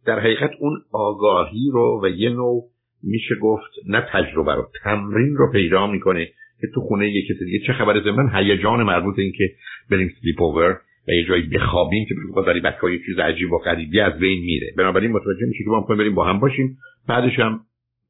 در 0.06 0.20
حقیقت 0.20 0.52
اون 0.60 0.82
آگاهی 0.92 1.70
رو 1.74 2.02
و 2.04 2.08
یه 2.08 2.30
نوع 2.30 2.64
میشه 3.04 3.36
گفت 3.42 3.72
نه 3.88 4.08
تجربه 4.12 4.54
رو 4.54 4.70
تمرین 4.84 5.36
رو 5.36 5.52
پیدا 5.52 5.88
می‌کنه 5.88 6.26
که 6.62 6.68
تو 6.74 6.82
خونه 6.82 7.10
یه 7.10 7.22
کسی 7.22 7.46
دیگه. 7.46 7.68
چه 7.68 7.74
خبره 7.74 8.12
من؟ 8.12 8.36
هیجان 8.36 8.84
مربوط 8.84 9.20
این 9.20 9.32
که 9.38 9.52
بریم 9.92 10.12
سلیپ 10.22 10.42
اوور. 10.42 10.80
و 11.08 11.12
یه 11.12 11.26
جایی 11.26 11.44
بخوابیم 11.44 12.06
که 12.10 12.16
بگو 12.16 12.42
برای 12.42 12.60
بچه‌ها 12.60 12.90
یه 12.90 13.00
چیز 13.06 13.20
عجیب 13.20 13.52
و 13.52 13.58
غریبی 13.58 14.00
از 14.00 14.20
بین 14.20 14.46
میره. 14.46 14.74
بنابراین 14.78 15.12
متوجه 15.12 15.46
میشه 15.46 15.64
که 15.64 15.70
ما 15.70 15.80
می‌خوایم 15.80 16.00
بریم 16.00 16.16
با 16.16 16.26
هم 16.26 16.40
باشیم. 16.40 16.78
بعدش 17.08 17.40
هم 17.40 17.60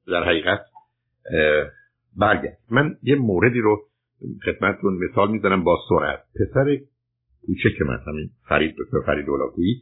در 0.08 0.24
حقیقت 0.24 0.66
برگرد. 2.18 2.58
من 2.72 2.96
یه 3.04 3.16
موردی 3.16 3.60
رو 3.60 3.82
خدمتتون 4.46 5.00
مثال 5.10 5.32
می‌زنم 5.32 5.64
با 5.64 5.80
سرعت. 5.90 6.20
پسر 6.36 6.78
کوچک 7.46 7.82
من 7.82 8.00
همین 8.08 8.30
فرید 8.50 8.76
دکتر 8.78 9.02
فرید 9.06 9.30
اولاکویی 9.30 9.82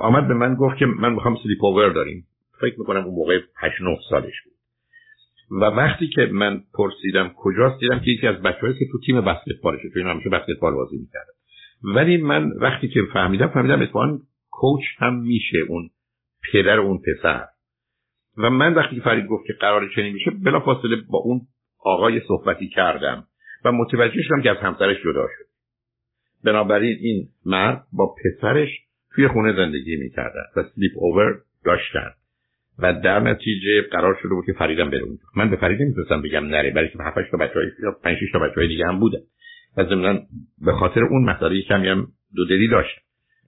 آمد 0.00 0.28
به 0.28 0.34
من 0.34 0.54
گفت 0.54 0.78
که 0.78 0.86
من 0.86 1.12
می‌خوام 1.12 1.36
سلیپ 1.42 1.64
اوور 1.64 1.88
داریم. 1.88 2.26
فکر 2.60 2.78
می‌کنم 2.78 3.04
اون 3.04 3.14
موقع 3.14 3.40
8 3.56 3.80
9 3.80 3.98
سالش 4.10 4.34
بود. 4.44 4.54
و 5.60 5.64
وقتی 5.64 6.08
که 6.08 6.26
من 6.32 6.60
پرسیدم 6.74 7.32
کجاست 7.36 7.80
دیدم 7.80 7.98
که 7.98 8.10
یکی 8.10 8.26
از 8.26 8.42
بچه‌هایی 8.42 8.78
که 8.78 8.86
تو 8.92 8.98
تیم 9.06 9.20
بسکتبالشه 9.20 9.90
چون 9.94 10.06
همیشه 10.06 10.30
بسکتبال 10.30 10.74
بازی 10.74 10.96
می‌کرد 10.96 11.26
ولی 11.84 12.16
من 12.16 12.50
وقتی 12.60 12.88
که 12.88 13.00
فهمیدم 13.12 13.46
فهمیدم 13.46 13.82
اتفاقا 13.82 14.18
کوچ 14.50 14.82
هم 14.98 15.14
میشه 15.14 15.58
اون 15.68 15.90
پدر 16.52 16.78
اون 16.78 16.98
پسر. 16.98 17.46
و 18.38 18.50
من 18.50 18.74
وقتی 18.74 19.00
فرید 19.00 19.26
گفت 19.26 19.46
که 19.46 19.52
قرار 19.52 19.90
چنین 19.96 20.12
میشه 20.12 20.30
بلافاصله 20.30 20.96
با 20.96 21.18
اون 21.18 21.40
آقای 21.78 22.20
صحبتی 22.28 22.68
کردم 22.68 23.26
و 23.64 23.72
متوجه 23.72 24.22
شدم 24.22 24.42
که 24.42 24.50
از 24.50 24.56
همسرش 24.56 24.96
جدا 25.04 25.26
شد. 25.38 25.44
بنابراین 26.44 26.96
این 27.00 27.28
مرد 27.46 27.84
با 27.92 28.14
پسرش 28.24 28.68
توی 29.14 29.28
خونه 29.28 29.56
زندگی 29.56 29.96
می‌کردن 29.96 30.44
و 30.56 30.62
سلیپ 30.62 30.92
اوور 30.94 31.40
داشتن. 31.64 32.10
و 32.78 32.92
در 32.92 33.20
نتیجه 33.20 33.82
قرار 33.82 34.18
شده 34.22 34.34
بود 34.34 34.46
که 34.46 34.52
فریدم 34.52 34.90
بره 34.90 35.02
اونجا. 35.02 35.22
من 35.36 35.50
به 35.50 35.56
فرید 35.56 35.82
نمی‌تونستم 35.82 36.22
بگم 36.22 36.44
نره 36.46 36.70
برای 36.70 36.88
که 36.88 36.98
7 37.02 37.18
تا 37.30 37.60
یا 37.82 37.92
5 38.02 38.18
6 38.18 38.32
تا 38.32 38.38
بچهای 38.38 38.68
دیگه 38.68 38.86
هم 38.86 39.00
بودن. 39.00 39.20
و 39.76 39.84
ضمن 39.84 40.20
به 40.64 40.72
خاطر 40.72 41.04
اون 41.04 41.24
مسئله 41.24 41.62
کمی 41.62 41.88
هم 41.88 42.06
دو 42.36 42.44
دلی 42.44 42.68
داشت. 42.68 42.98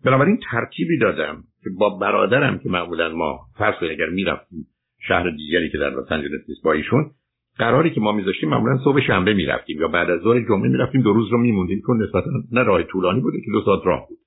بنابراین 0.05 0.38
ترتیبی 0.50 0.99
دادم 0.99 1.44
که 1.64 1.70
با 1.78 1.90
برادرم 1.90 2.58
که 2.58 2.69
معمولا 2.69 3.14
ما 3.14 3.40
فرض 3.58 3.75
اگر 3.90 4.06
می‌رفتیم 4.06 4.67
شهر 5.08 5.31
دیگری 5.31 5.70
که 5.70 5.79
در 5.79 5.91
لس 5.91 6.12
آنجلس 6.12 6.48
نیست 6.48 6.62
با 6.65 6.72
ایشون 6.72 7.10
قراری 7.58 7.91
که 7.91 8.00
ما 8.00 8.12
میذاشتیم 8.12 8.48
معمولا 8.48 8.79
صبح 8.84 9.00
شنبه 9.06 9.34
می‌رفتیم 9.34 9.81
یا 9.81 9.89
بعد 9.89 10.10
از 10.10 10.20
ظهر 10.20 10.41
جمعه 10.48 10.69
می‌رفتیم 10.69 11.03
دو 11.03 11.12
روز 11.12 11.32
رو 11.32 11.39
میموندیم 11.39 11.82
چون 11.86 12.03
نسبتا 12.03 12.31
نه 12.53 12.62
راه 12.62 12.82
طولانی 12.82 13.20
بوده 13.20 13.41
که 13.41 13.50
دو 13.53 13.62
ساعت 13.65 13.86
راه 13.86 14.06
بود. 14.08 14.19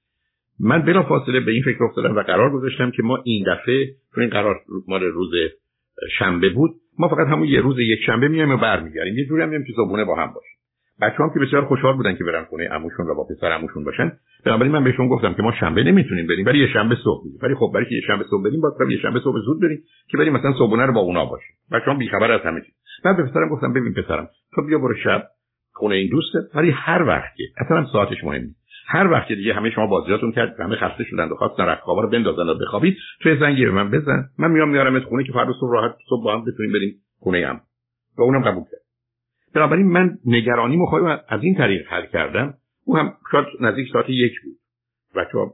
من 0.59 0.81
بلا 0.81 1.03
فاصله 1.03 1.39
به 1.39 1.51
این 1.51 1.63
فکر 1.63 1.83
افتادم 1.83 2.15
و 2.15 2.21
قرار 2.21 2.51
گذاشتم 2.51 2.91
که 2.91 3.03
ما 3.03 3.21
این 3.23 3.45
دفعه 3.47 3.85
چون 4.15 4.23
این 4.23 4.29
قرار 4.29 4.59
مال 4.87 5.03
روز 5.03 5.31
شنبه 6.17 6.49
بود 6.49 6.71
ما 6.99 7.07
فقط 7.07 7.27
همون 7.27 7.47
یه 7.47 7.61
روز 7.61 7.79
یک 7.79 7.99
شنبه 8.05 8.27
میایم 8.27 8.51
و 8.51 8.57
برمیگردیم. 8.57 9.17
یه 9.17 9.25
جوری 9.25 9.41
هم 9.41 9.63
که 9.63 9.73
صبحونه 9.75 10.05
با 10.05 10.15
هم 10.15 10.33
باشیم. 10.33 10.58
بچه 11.01 11.23
هم 11.23 11.29
که 11.33 11.39
بسیار 11.39 11.65
خوشحال 11.65 11.95
بودن 11.95 12.15
که 12.15 12.23
برن 12.23 12.45
خونه 12.45 12.67
عموشون 12.67 13.07
و 13.07 13.15
با 13.15 13.23
پسر 13.23 13.47
عموشون 13.47 13.83
باشن. 13.83 14.11
بنابراین 14.45 14.71
من 14.71 14.83
بهشون 14.83 15.07
گفتم 15.07 15.33
که 15.33 15.41
ما 15.41 15.51
شنبه 15.59 15.83
نمی‌تونیم 15.83 16.27
بریم 16.27 16.45
ولی 16.45 16.59
یه 16.59 16.67
شنبه 16.73 16.95
صبح 17.03 17.23
بریم. 17.23 17.39
ولی 17.43 17.55
خب 17.55 17.71
برای 17.73 17.85
که 17.85 17.95
یه 17.95 18.01
شنبه 18.01 18.23
صبح 18.29 18.43
بریم 18.43 18.61
باید 18.61 18.91
یه 18.91 18.97
شنبه 18.97 19.19
صبح 19.19 19.39
زود 19.45 19.61
بریم 19.61 19.83
که 20.09 20.17
بریم 20.17 20.33
مثلا 20.33 20.53
صبحونه 20.53 20.85
رو 20.85 20.93
با 20.93 20.99
اونا 20.99 21.25
باشیم. 21.25 21.55
بچه‌ها 21.71 21.97
بیخبر 21.97 22.31
از 22.31 22.41
همه 22.41 22.61
چیز. 22.61 22.73
من 23.05 23.17
به 23.17 23.23
پسرم 23.23 23.49
گفتم 23.49 23.73
ببین 23.73 23.93
پسرم 23.93 24.29
تو 24.55 24.61
بیا 24.61 24.79
برو 24.79 24.95
شب 25.03 25.23
خونه 25.73 25.95
این 25.95 26.09
دوسته 26.11 26.39
ولی 26.55 26.71
هر 26.71 27.03
وقتی 27.03 27.43
اصلا 27.57 27.85
ساعتش 27.93 28.23
مهم 28.23 28.41
نیست. 28.41 28.59
هر 28.87 29.11
وقتی 29.11 29.35
دیگه 29.35 29.53
همه 29.53 29.69
شما 29.69 29.87
بازیاتون 29.87 30.31
کرد 30.31 30.59
همه 30.59 30.75
خسته 30.75 31.03
شدن 31.03 31.29
و 31.29 31.35
خواستن 31.35 31.63
رختخوابا 31.63 32.01
رو 32.01 32.09
بندازن 32.09 32.49
و 32.49 32.55
بخوابید 32.55 32.97
تو 33.21 33.35
زنگی 33.39 33.65
به 33.65 33.71
من 33.71 33.91
بزن. 33.91 34.29
من 34.39 34.51
میام 34.51 34.69
میارمت 34.69 35.03
خونه 35.03 35.23
که 35.23 35.31
فردا 35.31 35.53
صبح 35.59 35.73
راحت 35.73 35.95
صبح 36.09 36.23
با 36.23 36.33
هم 36.33 36.45
بتونیم 36.45 36.71
بریم 36.71 36.95
خونه 37.19 37.37
ام 37.37 37.61
و 38.17 38.21
اونم 38.21 38.41
قبول 38.41 38.63
کرد. 38.63 38.88
بنابراین 39.55 39.87
من 39.87 40.17
نگرانی 40.25 40.77
مخواهیم 40.77 41.19
از 41.29 41.43
این 41.43 41.55
طریق 41.55 41.87
حل 41.87 42.05
کردم 42.05 42.53
او 42.85 42.97
هم 42.97 43.13
شاید 43.31 43.45
نزدیک 43.61 43.87
ساعت 43.93 44.09
یک 44.09 44.33
بود. 44.43 44.55
بچه‌ها 45.15 45.53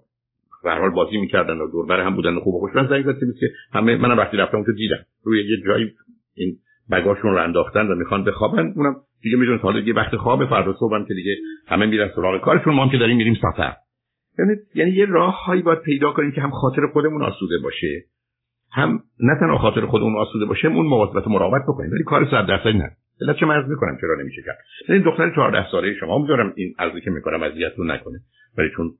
به 0.63 0.71
حال 0.71 0.89
بازی 0.89 1.17
می‌کردن 1.17 1.57
و 1.57 1.71
دور 1.71 1.99
هم 1.99 2.15
بودن 2.15 2.35
و 2.35 2.39
خوب 2.39 2.55
و 2.55 2.59
خوش. 2.59 2.75
من 2.75 2.87
زنگ 2.87 3.05
که 3.39 3.47
همه 3.73 3.95
منم 3.97 4.17
وقتی 4.17 4.37
رفتم 4.37 4.57
اونجا 4.57 4.73
دیدم. 4.73 5.05
روی 5.23 5.49
یه 5.49 5.57
جایی 5.65 5.91
این 6.33 6.57
بگاشون 6.91 7.31
رو 7.31 7.43
انداختن 7.43 7.87
و 7.87 7.95
می‌خوان 7.95 8.23
بخوابن 8.23 8.73
اونم 8.75 8.95
دیگه 9.21 9.37
می‌دونن 9.37 9.59
حالا 9.59 9.79
دیگه 9.79 9.93
وقت 9.93 10.15
خواب 10.15 10.45
فردا 10.49 10.73
صبح 10.79 11.07
که 11.07 11.13
دیگه 11.13 11.35
همه 11.67 11.85
میرن 11.85 12.11
سراغ 12.15 12.41
کارشون. 12.41 12.73
ما 12.73 12.83
هم 12.83 12.91
که 12.91 12.97
داریم 12.97 13.17
میریم 13.17 13.33
سفر 13.33 13.73
یعنی 14.39 14.55
یعنی 14.75 14.91
یه 14.91 15.05
راههایی 15.05 15.61
باید 15.61 15.79
پیدا 15.79 16.11
کنیم 16.11 16.31
که 16.31 16.41
هم 16.41 16.51
خاطر 16.51 16.87
خودمون 16.93 17.23
آسوده 17.23 17.57
باشه 17.63 18.05
هم 18.71 18.99
نه 19.19 19.35
تنها 19.39 19.57
خاطر 19.57 19.85
خودمون 19.85 20.15
آسوده 20.15 20.45
باشه 20.45 20.67
اون 20.67 20.85
مواظبت 20.85 21.27
مراقبت 21.27 21.61
بکنیم. 21.67 21.91
ولی 21.91 22.03
کار 22.03 22.27
100 22.31 22.45
درصدی 22.47 22.77
نه. 22.77 22.91
علت 23.21 23.35
چه 23.39 23.45
مرز 23.45 23.69
می‌کنم 23.69 23.97
چرا 24.01 24.15
نمیشه 24.21 24.41
کرد؟ 24.41 24.57
این 24.89 25.01
دختر 25.01 25.35
14 25.35 25.71
ساله 25.71 25.93
شما 25.99 26.17
می‌ذارم 26.17 26.53
این 26.55 26.75
عرضی 26.79 27.01
که 27.01 27.11
می‌کنم 27.11 27.43
اذیتتون 27.43 27.91
نکنه. 27.91 28.19
ولی 28.57 28.69
چون 28.75 28.91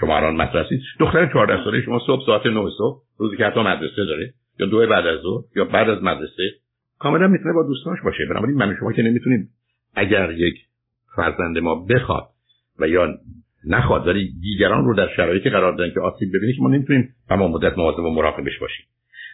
شما 0.00 0.16
الان 0.16 0.36
مدرسید 0.36 0.80
دختر 1.00 1.32
14 1.32 1.64
ساله 1.64 1.82
شما 1.82 1.98
صبح 2.06 2.26
ساعت 2.26 2.46
9 2.46 2.70
صبح 2.78 3.02
روزی 3.18 3.36
که 3.36 3.44
حتی 3.44 3.60
مدرسه 3.60 4.04
داره 4.04 4.32
یا 4.58 4.66
دو 4.66 4.86
بعد 4.86 5.06
از 5.06 5.20
ظهر 5.20 5.44
یا 5.56 5.64
بعد 5.64 5.90
از 5.90 6.02
مدرسه 6.02 6.50
کاملا 6.98 7.28
می‌تونه 7.28 7.54
با 7.54 7.62
دوستانش 7.62 7.98
باشه. 8.04 8.26
بنابراین 8.26 8.56
من 8.56 8.76
شما 8.80 8.92
که 8.92 9.02
نمی‌تونید 9.02 9.48
اگر 9.94 10.30
یک 10.30 10.54
فرزند 11.16 11.58
ما 11.58 11.74
بخواد 11.74 12.28
و 12.78 12.88
یا 12.88 13.08
نخواد 13.66 14.06
ولی 14.06 14.32
دیگران 14.40 14.84
رو 14.84 14.94
در 14.94 15.08
شرایطی 15.16 15.50
قرار 15.50 15.76
دادن 15.76 15.94
که 15.94 16.00
آسیب 16.00 16.28
ببینه 16.28 16.52
که 16.52 16.62
ما 16.62 16.68
نمی‌تونیم 16.68 17.14
تمام 17.28 17.50
مدت 17.50 17.78
مواظب 17.78 17.98
و 17.98 18.14
مراقبش 18.14 18.58
باشیم. 18.58 18.86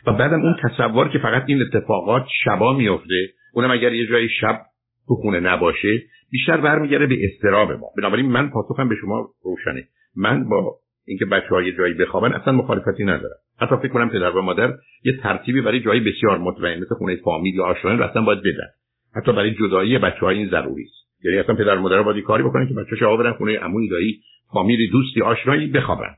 و 0.07 0.12
بعدم 0.12 0.43
اون 0.43 0.57
تصور 0.62 1.09
که 1.09 1.19
فقط 1.19 1.45
این 1.47 1.62
اتفاقات 1.62 2.27
شبا 2.45 2.73
میفته 2.77 3.29
اونم 3.53 3.71
اگر 3.71 3.93
یه 3.93 4.07
جایی 4.07 4.29
شب 4.41 4.61
تو 5.09 5.15
خونه 5.15 5.41
نباشه 5.41 6.03
بیشتر 6.31 6.57
برمیگرده 6.57 7.07
به 7.07 7.19
استراب 7.25 7.73
ما. 7.73 7.87
بنابراین 7.99 8.27
من 8.27 8.51
پاسخم 8.51 8.89
به 8.89 8.95
شما 9.01 9.29
روشنه. 9.45 9.89
من 10.17 10.49
با 10.49 10.77
اینکه 11.07 11.25
بچه 11.25 11.49
های 11.49 11.73
جایی 11.73 11.95
بخوابن 11.95 12.33
اصلا 12.33 12.53
مخالفتی 12.53 13.05
ندارم. 13.05 13.37
حتی 13.61 13.77
فکر 13.77 13.89
کنم 13.89 14.11
پدر 14.11 14.31
و 14.31 14.43
مادر 14.43 14.73
یه 15.05 15.17
ترتیبی 15.23 15.61
برای 15.61 15.81
جایی 15.81 16.01
بسیار 16.01 16.39
مطمئن 16.39 16.81
مثل 16.81 16.95
خونه 16.95 17.17
فامیل 17.17 17.55
یا 17.55 17.65
آشنایان 17.65 18.03
اصلا 18.03 18.23
باید 18.23 18.39
بدن. 18.39 18.69
حتی 19.17 19.33
برای 19.33 19.55
جدایی 19.55 19.99
بچه 19.99 20.21
های 20.21 20.39
این 20.39 20.49
ضروری 20.49 20.83
است. 20.83 21.25
یعنی 21.25 21.39
اصلا 21.39 21.55
پدر 21.55 21.77
و 21.77 21.81
مادر 21.81 22.03
باید 22.03 22.25
کاری 22.25 22.43
بکنن 22.43 22.69
که 22.69 22.75
بچه‌ها 22.75 23.13
آورن 23.13 23.31
برن 23.31 23.33
خونه 23.33 23.59
عموی 23.59 23.89
دایی 23.89 24.21
فامیلی 24.53 24.91
دوستی 24.91 25.23
آشنایی 25.23 25.67
بخوابن. 25.67 26.15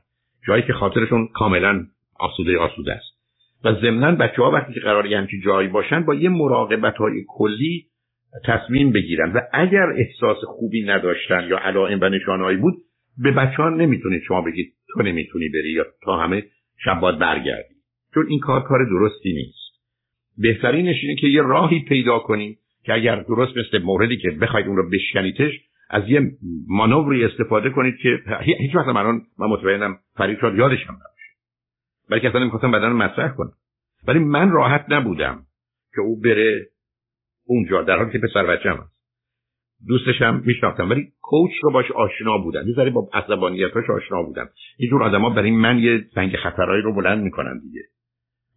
جایی 0.47 0.63
که 0.63 0.73
خاطرشون 0.73 1.27
کاملا 1.33 1.85
آسوده 2.19 2.57
آسوده 2.57 2.93
است. 2.93 3.14
و 3.65 3.73
ضمنا 3.81 4.11
بچه 4.11 4.41
ها 4.41 4.51
وقتی 4.51 4.73
که 4.73 4.79
قرار 4.79 5.07
همچین 5.07 5.41
جایی 5.45 5.67
باشن 5.67 6.05
با 6.05 6.15
یه 6.15 6.29
مراقبت 6.29 6.95
های 6.95 7.23
کلی 7.27 7.85
تصمیم 8.45 8.91
بگیرن. 8.91 9.31
و 9.31 9.41
اگر 9.53 9.93
احساس 9.97 10.37
خوبی 10.45 10.83
نداشتن 10.83 11.47
یا 11.49 11.57
علائم 11.57 11.99
و 12.01 12.09
نشانهایی 12.09 12.57
بود 12.57 12.73
به 13.17 13.31
بچه 13.31 13.55
ها 13.57 13.69
نمی‌تونید 13.69 14.21
شما 14.27 14.41
بگید 14.41 14.73
تو 14.87 15.01
نمی‌تونی 15.01 15.49
بری 15.49 15.71
یا 15.71 15.85
تا 16.03 16.17
همه 16.17 16.43
شب 16.83 16.99
باید 16.99 17.19
برگردی. 17.19 17.75
چون 18.13 18.25
این 18.29 18.39
کار 18.39 18.61
کار 18.61 18.85
درستی 18.85 19.33
نیست. 19.33 19.65
بهترینش 20.37 20.95
اینه 21.01 21.15
که 21.15 21.27
یه 21.27 21.41
راهی 21.41 21.79
پیدا 21.79 22.19
کنیم 22.19 22.57
که 22.83 22.93
اگر 22.93 23.15
درست 23.15 23.57
مثل 23.57 23.83
موردی 23.83 24.17
که 24.17 24.31
بخواید 24.31 24.67
اون 24.67 24.77
رو 24.77 24.89
بشکنیدش 24.89 25.53
از 25.89 26.03
یه 26.07 26.21
مانوری 26.67 27.25
استفاده 27.25 27.69
کنید 27.69 27.95
که 27.97 28.19
هیچ 28.41 28.75
وقت 28.75 28.87
من 28.87 29.21
من 29.39 29.47
مطمئنم 29.47 29.97
فرید 30.17 30.39
شاد 30.39 30.55
یادش 30.55 30.79
هم 30.87 30.93
نباشه 30.93 31.14
بلکه 32.09 32.29
اصلا 32.29 32.39
نمی‌خواستم 32.39 32.71
بدن 32.71 32.91
مطرح 32.91 33.31
کنم. 33.31 33.53
ولی 34.07 34.19
من 34.19 34.51
راحت 34.51 34.85
نبودم 34.89 35.45
که 35.95 36.01
او 36.01 36.19
بره 36.19 36.67
اونجا 37.45 37.81
در 37.81 37.97
حالی 37.97 38.11
که 38.11 38.19
پسر 38.19 38.45
بچه 38.45 38.69
هم 38.69 38.77
هست. 38.77 38.95
دوستش 39.87 40.21
هم 40.21 40.41
میشناختم 40.45 40.89
ولی 40.89 41.07
کوچ 41.21 41.51
رو 41.63 41.71
باش 41.71 41.91
آشنا 41.91 42.37
بودم. 42.37 42.67
یه 42.67 42.73
ذره 42.73 42.89
با 42.89 43.09
عصبانیتاش 43.13 43.89
آشنا 43.89 44.23
بودم. 44.23 44.49
یه 44.79 44.89
جور 44.89 45.03
آدما 45.03 45.29
برای 45.29 45.51
من 45.51 45.79
یه 45.79 46.05
سنگ 46.15 46.35
خطرهایی 46.35 46.81
رو 46.81 46.95
بلند 46.95 47.23
می‌کنن 47.23 47.59
دیگه. 47.59 47.81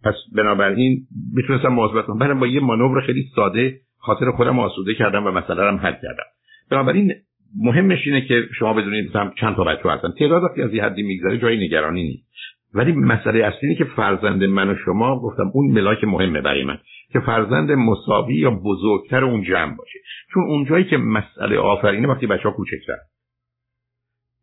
پس 0.05 0.15
بنابراین 0.37 1.07
می‌تونستم 1.35 1.69
مواظبت 1.69 2.05
کنم. 2.07 2.19
برم 2.19 2.41
با 2.41 2.47
یه 2.47 2.61
مانور 2.61 3.07
خیلی 3.07 3.25
ساده 3.35 3.81
خاطر 3.99 4.31
خودم 4.31 4.59
آسوده 4.59 4.95
کردم 4.95 5.27
و 5.27 5.31
مسئله 5.31 5.63
هم 5.63 5.77
حل 5.77 5.93
کردم. 5.93 6.25
بنابراین 6.71 7.13
مهمش 7.57 8.07
اینه 8.07 8.27
که 8.27 8.49
شما 8.59 8.75
بدونید 8.75 9.11
مثلا 9.11 9.33
چند 9.41 9.57
تا 9.57 9.65
بچه 9.65 9.91
هستن. 9.91 10.13
تعداد 10.19 10.43
وقتی 10.43 10.63
از 10.63 10.75
یه 10.75 10.85
حدی 10.85 11.03
میگذره 11.03 11.39
جای 11.39 11.67
نگرانی 11.67 12.03
نیست. 12.03 12.58
ولی 12.75 12.93
مسئله 12.93 13.45
اصلی 13.45 13.75
که 13.75 13.85
فرزند 13.85 14.45
من 14.45 14.71
و 14.71 14.75
شما 14.85 15.21
گفتم 15.21 15.51
اون 15.55 15.71
ملاک 15.71 16.05
مهمه 16.05 16.41
برای 16.41 16.65
من 16.65 16.79
که 17.13 17.21
فرزند 17.21 17.71
مساوی 17.71 18.35
یا 18.35 18.51
بزرگتر 18.51 19.25
اون 19.25 19.43
جمع 19.43 19.77
باشه. 19.77 19.99
چون 20.35 20.43
اونجایی 20.43 20.85
که 20.85 20.97
مسئله 20.97 21.59
آفرینه 21.59 22.09
وقتی 22.09 22.27
بچه 22.27 22.43
ها 22.43 22.51
کوچکتر. 22.51 22.97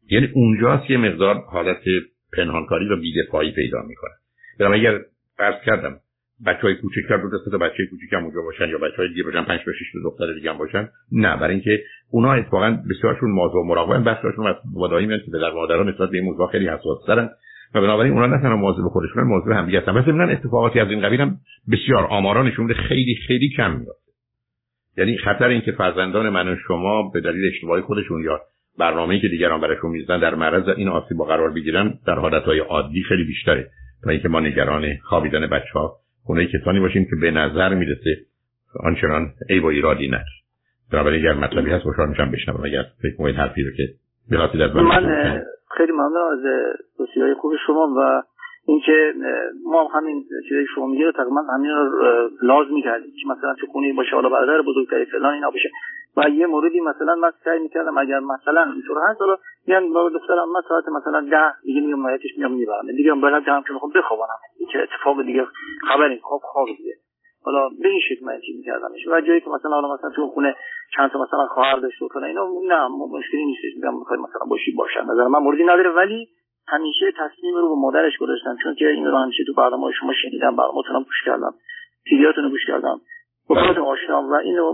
یعنی 0.10 0.29
اونجاست 0.34 0.88
که 0.88 0.98
مقدار 0.98 1.36
حالت 1.36 1.84
پنهانکاری 2.38 2.89
و 2.89 2.96
بیدفاعی 2.96 3.51
پیدا 3.51 3.82
می‌کنه. 3.88 4.13
برم 4.60 4.74
اگر 4.74 5.00
فرض 5.38 5.55
کردم 5.65 6.00
بچه 6.46 6.62
های 6.62 6.75
کوچکتر 6.75 7.17
دو 7.17 7.51
تا 7.51 7.58
بچه 7.58 7.86
کوچیک 7.89 8.13
هم 8.13 8.24
اونجا 8.24 8.41
باشن 8.41 8.70
یا 8.70 8.77
بچه 8.77 8.96
های 8.98 9.08
دیگه 9.08 9.24
باشن 9.24 9.44
پنج 9.44 9.60
تا 9.65 9.72
شش 9.72 9.91
دختر 10.03 10.34
دیگه 10.34 10.51
هم 10.51 10.58
باشن 10.58 10.89
نه 11.12 11.38
برای 11.38 11.53
اینکه 11.53 11.84
اونا 12.12 12.34
اتفاقا 12.34 12.77
بسیارشون 12.89 13.32
موضوع 13.32 13.62
و 13.62 13.63
مراقبن 13.63 14.03
بخششون 14.03 14.48
از 14.48 14.55
مدعی 14.74 15.05
میاد 15.05 15.20
که 15.25 15.32
در 15.32 15.51
مادران 15.51 15.89
نسبت 15.89 16.10
به 16.10 16.17
این 16.17 16.25
موضوع 16.25 16.51
خیلی 16.51 16.67
حساس‌ترن. 16.67 17.29
و 17.74 17.81
بنابراین 17.81 18.13
اونا 18.13 18.25
نه 18.25 18.41
تنها 18.41 18.55
مواظب 18.55 18.88
خودشون 18.88 19.24
مواظب 19.24 19.51
هم 19.51 19.69
هستن. 19.69 19.98
و 19.98 20.01
ضمن 20.01 20.29
اتفاقاتی 20.29 20.79
از 20.79 20.89
این 20.89 21.01
قبیل 21.01 21.22
هم 21.22 21.38
بسیار 21.72 22.03
آمارا 22.03 22.43
نشون 22.43 22.74
خیلی 22.74 23.15
خیلی 23.27 23.50
کم 23.50 23.72
میاد. 23.72 23.95
یعنی 24.98 25.17
خطر 25.17 25.48
اینکه 25.48 25.72
فرزندان 25.72 26.29
من 26.29 26.48
و 26.48 26.55
شما 26.67 27.12
به 27.13 27.22
دلیل 27.22 27.51
اشتباهی 27.53 27.81
خودشون 27.81 28.24
یا 28.24 28.39
برنامه‌ای 28.79 29.19
که 29.19 29.27
دیگران 29.27 29.62
براشون 29.62 29.91
می‌زنن 29.91 30.19
در 30.19 30.36
معرض 30.36 30.67
این 30.77 30.88
آسیب 30.88 31.17
قرار 31.27 31.53
بگیرن 31.53 32.00
در 32.07 32.15
حالتهای 32.15 32.60
عادی 32.60 33.03
خیلی 33.03 33.24
بیشتره. 33.24 33.69
تا 34.03 34.10
اینکه 34.10 34.27
ما 34.27 34.39
نگران 34.39 34.98
خوابیدن 35.03 35.48
بچه‌ها 35.48 35.95
اونایی 36.25 36.48
کسانی 36.48 36.79
باشیم 36.79 37.05
که 37.05 37.15
به 37.22 37.31
نظر 37.31 37.74
می‌رسه 37.74 38.17
آنچنان 38.79 39.34
ای 39.50 39.60
و 39.60 39.65
ایرادی 39.65 40.07
نداره. 40.07 40.25
بنابراین 40.91 41.22
اگر 41.22 41.34
مطلبی 41.34 41.72
هست 41.72 41.84
خوشحال 41.84 42.10
میشم 42.10 42.31
بشنوم. 42.31 42.65
اگر 42.65 42.86
فکر 43.01 43.15
کنید 43.15 43.36
حرفی 43.36 43.63
رو 43.63 43.72
که 43.77 43.89
بخواستید 44.31 44.62
از 44.62 44.75
من 44.75 45.41
خیلی 45.77 45.91
ممنون 45.91 46.34
از 46.34 46.70
توصیه‌های 46.98 47.34
خوب 47.34 47.55
شما 47.67 47.94
و 47.98 48.24
اینکه 48.67 49.13
ما 49.65 49.88
همین 49.88 50.24
چیزی 50.50 50.65
شما 50.75 50.88
میگه 50.88 51.12
تقریبا 51.12 51.41
همین 51.41 51.72
رو 51.72 52.29
لاز 52.41 52.67
می‌کردیم 52.72 53.12
که 53.22 53.29
مثلا 53.29 53.55
تو 53.60 53.67
خونه 53.67 53.94
باشه 53.94 54.15
حالا 54.15 54.29
برادر 54.29 54.62
بزرگتری 54.62 55.05
فلان 55.05 55.34
اینا 55.34 55.50
باشه. 55.51 55.70
و 56.17 56.29
یه 56.29 56.46
موردی 56.46 56.79
مثلا 56.79 57.15
من 57.15 57.32
سعی 57.44 57.60
می‌کردم 57.60 57.98
اگر 57.98 58.20
مثلا 58.20 58.72
اینطور 58.74 58.98
هست 59.10 59.22
حالا 59.22 59.38
میان 59.67 59.94
با 59.94 60.10
دخترم 60.10 60.51
من 60.51 60.62
ساعت 60.70 60.84
مثلا 60.88 61.22
ده 61.32 61.53
دیگه 61.63 61.82
میگم 61.82 62.00
مایتش 62.00 62.38
میام 62.38 62.51
می‌برم. 62.53 62.88
دیگه 62.98 63.13
برم 63.13 63.44
جمع 63.44 63.63
که 63.63 63.74
می‌خوام 63.74 63.91
بخوابم 63.96 64.27
که 64.72 64.79
اتفاق 64.84 65.22
دیگه 65.22 65.48
خبری 65.89 66.20
خواب 66.20 66.41
خواب 66.44 66.67
دیگه. 66.77 66.94
حالا 67.44 67.70
به 67.82 67.89
این 67.89 68.00
شکل 68.10 68.25
من 68.25 68.39
چی 68.39 68.58
میکردمش. 68.58 69.08
و 69.08 69.22
جایی 69.22 69.41
که 69.41 69.50
مثلا 69.50 69.72
حالا 69.72 69.94
مثلا 69.94 70.10
تو 70.10 70.27
خونه 70.27 70.55
چند 70.96 71.12
تا 71.12 71.20
مثلا 71.24 71.46
خواهر 71.46 71.75
داشته 71.75 72.08
کنه 72.10 72.27
اینا. 72.27 72.48
نه 72.68 72.88
مشکلی 72.88 73.46
نیست. 73.46 73.62
میگم 73.75 74.00
می‌خوای 74.00 74.20
مثلا 74.20 74.46
باشی 74.50 74.72
باشن. 74.72 75.01
نظر 75.01 75.27
من 75.27 75.39
موردی 75.39 75.63
نداره. 75.63 75.89
ولی 75.89 76.27
همیشه 76.68 77.06
تصمیم 77.12 77.56
رو 77.56 77.70
به 77.70 77.82
مادرش 77.82 78.18
گذاشتم. 78.18 78.58
چون 78.63 78.75
که 78.75 78.88
این 78.88 79.06
رو 79.06 79.18
همیشه 79.18 79.44
تو 79.48 79.54
برنامه 79.54 79.92
شما 80.00 80.13
شنیدم. 80.22 80.56
برنامه‌تون 80.56 81.04
گوش 81.04 81.24
کردم. 81.25 81.54
ویدیوهاتون 82.12 82.50
گوش 82.50 82.65
کردم. 82.68 83.01
با 83.50 83.56
خود 83.56 83.80
آشنا 83.80 84.27
و 84.32 84.34
اینو 84.34 84.74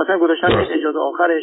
مثلا 0.00 0.18
گذاشتم 0.18 0.66
اجازه 0.70 0.98
آخرش 0.98 1.42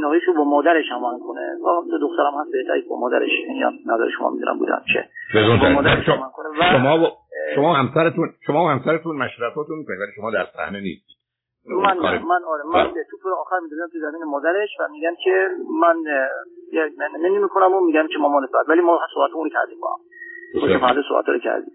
نهایش 0.00 0.22
رو 0.26 0.34
با 0.34 0.44
مادرش 0.44 0.84
هم 0.90 1.00
کنه. 1.00 1.46
و 1.64 1.98
دخترم 2.00 2.32
هست 2.40 2.52
بهتری 2.52 2.82
با 2.90 3.00
مادرش. 3.00 3.30
یعنی 3.48 3.60
نظر 3.86 4.10
شما 4.18 4.30
می‌دونم 4.30 4.58
بودم 4.58 4.82
چه. 4.92 5.08
با 5.34 5.68
مادرش 5.68 6.06
شما 6.06 7.12
شما 7.54 7.74
همسرتون 7.74 8.28
شما 8.46 8.72
همسرتون 8.72 9.16
می‌کنید 9.16 10.00
ولی 10.00 10.12
شما 10.16 10.30
در 10.30 10.46
صحنه 10.56 10.80
نیستید. 10.80 11.11
من 11.66 11.98
من 11.98 12.44
آره 12.44 12.64
من 12.64 12.92
تو 13.10 13.16
پر 13.22 13.30
آخر 13.30 13.58
می‌دونم 13.62 13.88
تو 13.92 13.98
زمین 13.98 14.24
مادرش 14.24 14.68
و 14.80 14.88
میگم 14.92 15.14
که 15.24 15.48
من 15.80 15.96
نمی 17.20 17.38
می‌کنم 17.38 17.74
و 17.74 17.80
میگم 17.80 18.06
که 18.06 18.18
مامان 18.18 18.48
بعد 18.54 18.68
ولی 18.68 18.80
ما 18.80 19.00
صحبت 19.14 19.30
اون 19.34 19.48
کردیم 19.48 19.78
با 19.80 19.98
فردا 20.80 21.02
صحبت 21.08 21.28
رو 21.28 21.38
کردیم. 21.38 21.72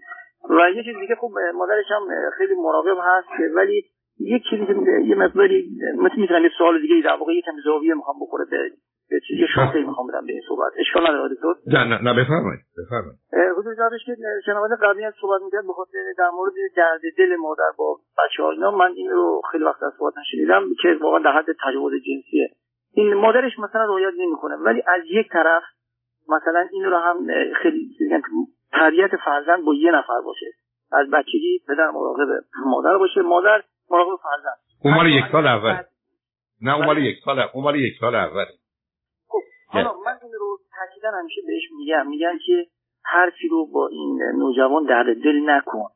و 0.50 0.70
یه 0.76 0.84
چیز 0.84 0.96
دیگه 1.00 1.14
خب 1.14 1.30
مادرش 1.54 1.86
هم 1.90 2.30
خیلی 2.38 2.54
مراقب 2.54 2.96
هست 3.02 3.54
ولی 3.56 3.82
یک 4.20 4.42
چیزی 4.50 4.64
یه 5.08 5.14
مقداری 5.14 5.70
مثل 5.98 6.16
می‌تونم 6.16 6.42
یه 6.42 6.50
سوال 6.58 6.80
دیگه 6.80 7.02
در 7.04 7.16
واقع 7.16 7.32
یکم 7.32 7.52
زاویه 7.64 7.94
می‌خوام 7.94 8.16
بخوره 8.20 8.44
به 8.50 8.70
یه 9.10 9.46
شاخه 9.54 9.78
می‌خوام 9.80 10.06
بدم 10.06 10.26
به 10.26 10.32
این 10.32 10.42
صحبت. 10.48 10.72
اشکال 10.78 11.02
نداره 11.02 11.34
دکتر 11.34 11.78
نه 11.78 11.84
نه 11.84 12.02
نه 12.02 12.12
بفرمایید 12.24 12.60
بفرمایید. 12.78 13.18
حضور 13.58 13.74
جنابش 13.74 14.04
که 14.06 14.16
شنونده 14.46 14.76
قبلی 14.76 15.04
از 15.04 15.14
صحبت 15.20 15.42
می‌کرد 15.42 15.64
بخاطر 15.68 15.98
در 16.18 16.30
مورد 16.34 16.52
درد 16.76 17.00
دل 17.18 17.36
مادر 17.36 17.70
با 17.78 17.96
بچه 18.18 18.42
ها 18.42 18.50
اینا 18.50 18.70
من 18.70 18.90
این 18.96 19.10
رو 19.10 19.42
خیلی 19.52 19.64
وقت 19.64 19.82
از 19.82 19.92
صحبت 19.98 20.14
نشنیدم 20.18 20.62
که 20.82 20.88
واقعا 21.00 21.18
در 21.18 21.32
حد 21.32 21.46
تجاوز 21.64 21.92
جنسیه. 21.92 22.48
این 22.94 23.14
مادرش 23.14 23.58
مثلا 23.58 23.84
رعایت 23.84 24.14
نمی‌کنه 24.18 24.56
ولی 24.56 24.82
از 24.86 25.02
یک 25.10 25.28
طرف 25.28 25.62
مثلا 26.28 26.68
این 26.72 26.84
رو 26.84 26.98
هم 26.98 27.26
خیلی 27.62 27.96
تربیت 28.72 29.10
فرزند 29.24 29.64
با 29.64 29.74
یه 29.74 29.90
نفر 29.90 30.20
باشه. 30.24 30.46
از 30.92 31.10
بچگی 31.10 31.60
پدر 31.68 31.90
مراقب 31.90 32.28
مادر 32.66 32.98
باشه. 32.98 33.20
مادر 33.22 33.62
مراقب 33.90 34.16
فرزند. 34.22 34.58
اون 34.84 34.94
مال 34.94 35.06
یک 35.06 35.24
سال 35.32 35.46
اول. 35.46 35.76
نه 36.62 36.76
اون 36.76 36.86
مال 36.86 36.98
یک 36.98 37.16
سال 37.24 37.38
اون 37.54 37.64
مال 37.64 37.76
یک 37.76 37.94
سال 38.00 38.14
اول. 38.14 38.44
خب 38.44 38.67
حالا 39.68 39.92
من 40.06 40.16
این 40.22 40.32
رو 40.40 40.58
تاکیدا 40.76 41.10
همیشه 41.18 41.40
بهش 41.46 41.62
میگم. 41.78 42.06
میگن 42.06 42.38
که 42.46 42.66
حرفی 43.04 43.48
رو 43.48 43.66
با 43.66 43.88
این 43.88 44.22
نوجوان 44.38 44.84
درد 44.84 45.06
دل 45.24 45.50
نکن. 45.50 45.88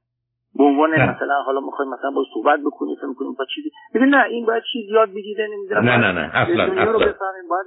به 0.55 0.65
عنوان 0.65 0.91
مثلا 0.91 1.43
حالا 1.47 1.61
می‌خوای 1.61 1.89
مثلا 1.89 2.11
با 2.11 2.25
صحبت 2.35 2.61
بکنی 2.67 2.97
فکر 2.97 3.15
کنیم 3.15 3.33
با 3.39 3.45
چیزی. 3.55 3.71
ببین 3.95 4.09
نه 4.09 4.25
این 4.25 4.47
باید 4.47 4.63
چیز 4.73 4.91
یاد 4.91 5.09
بگیره 5.09 5.49
نمی‌دونم. 5.53 5.83
نه 5.83 5.97
نه 5.97 6.13
نه 6.13 6.31
اصلا 6.35 6.65
اصلا. 6.65 7.13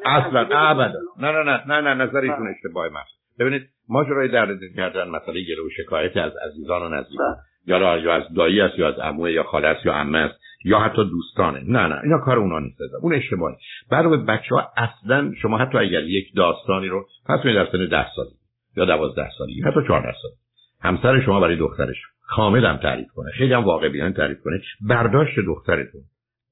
اصلا 0.05 0.39
ابدا. 0.69 0.99
نه 1.19 1.31
نه 1.31 1.43
نه 1.43 1.63
نه 1.67 1.81
نه 1.81 2.03
نظرتون 2.03 2.47
اشتباه 2.47 2.89
محض. 2.89 3.07
ببینید 3.39 3.61
ماجرای 3.89 4.27
درد 4.27 4.59
دل 4.59 4.75
کردن 4.75 5.09
مسئله 5.09 5.33
گله 5.33 5.61
و 5.65 5.69
شکایت 5.77 6.17
از 6.17 6.31
عزیزان 6.47 6.81
و 6.81 6.89
نزدیکان. 6.89 7.35
یا 7.67 7.97
یا 7.97 8.13
از 8.13 8.33
دایی 8.33 8.61
است 8.61 8.79
یا 8.79 8.87
از 8.87 8.99
عمو 8.99 9.29
یا 9.29 9.43
خاله 9.43 9.67
است 9.67 9.85
یا 9.85 9.93
عمه 9.93 10.17
است 10.17 10.39
یا 10.65 10.79
حتی 10.79 11.09
دوستانه. 11.09 11.59
نه 11.59 11.87
نه 11.87 12.01
اینا 12.03 12.17
کار 12.17 12.37
اونا 12.37 12.59
نیست 12.59 12.77
اون 13.01 13.13
اشتباهی 13.13 13.55
برای 13.91 14.17
بچه 14.17 14.55
ها 14.55 14.71
اصلا 14.77 15.31
شما 15.41 15.57
حتی 15.57 15.77
اگر 15.77 16.03
یک 16.03 16.35
داستانی 16.35 16.87
رو 16.87 17.05
پس 17.25 17.39
در 17.43 17.67
سن 17.71 17.85
ده 17.85 18.07
سالی 18.15 18.35
یا 18.77 18.85
دوازده 18.85 19.29
سالی 19.37 19.61
حتی 19.61 19.79
چهارده 19.87 20.13
سالی. 20.21 20.35
همسر 20.81 21.21
شما 21.25 21.39
برای 21.39 21.55
دخترش 21.55 21.95
کامل 22.27 22.65
هم 22.65 22.77
تعریف 22.77 23.07
کنه. 23.15 23.31
خیلی 23.31 23.53
هم 23.53 23.63
واقع 23.63 23.89
بیان 23.89 24.13
تعریف 24.13 24.37
کنه. 24.43 24.61
برداشت 24.81 25.39
دخترتون. 25.47 26.01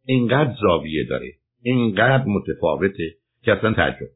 اینقدر 0.05 0.53
زاویه 0.61 1.05
داره. 1.09 1.31
اینقدر 1.63 2.23
متفاوته 2.27 3.11
که 3.43 3.53
اصلا 3.53 3.73
تعجب. 3.73 4.07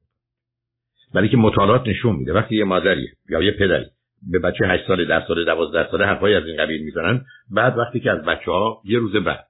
ولی 1.14 1.30
که 1.30 1.38
مطالعات 1.38 1.88
نشون 1.88 2.16
میده. 2.16 2.34
وقتی 2.34 2.56
یه 2.56 2.64
مادری 2.64 3.08
یا 3.30 3.42
یه 3.42 3.52
پدری 3.52 3.86
به 4.32 4.40
بچه 4.40 4.68
8 4.68 4.88
ساله 4.88 5.06
10 5.06 5.28
ساله 5.28 5.46
12 5.46 5.92
ساله 5.92 6.06
حرفای 6.06 6.36
از 6.36 6.44
این 6.46 6.58
قبیل 6.58 6.84
می‌زنن. 6.84 7.26
بعد 7.52 7.78
وقتی 7.78 8.00
که 8.00 8.12
از 8.12 8.26
بچه 8.26 8.52
ها 8.52 8.82
یه 8.86 9.00
روز 9.00 9.16
بعد 9.16 9.48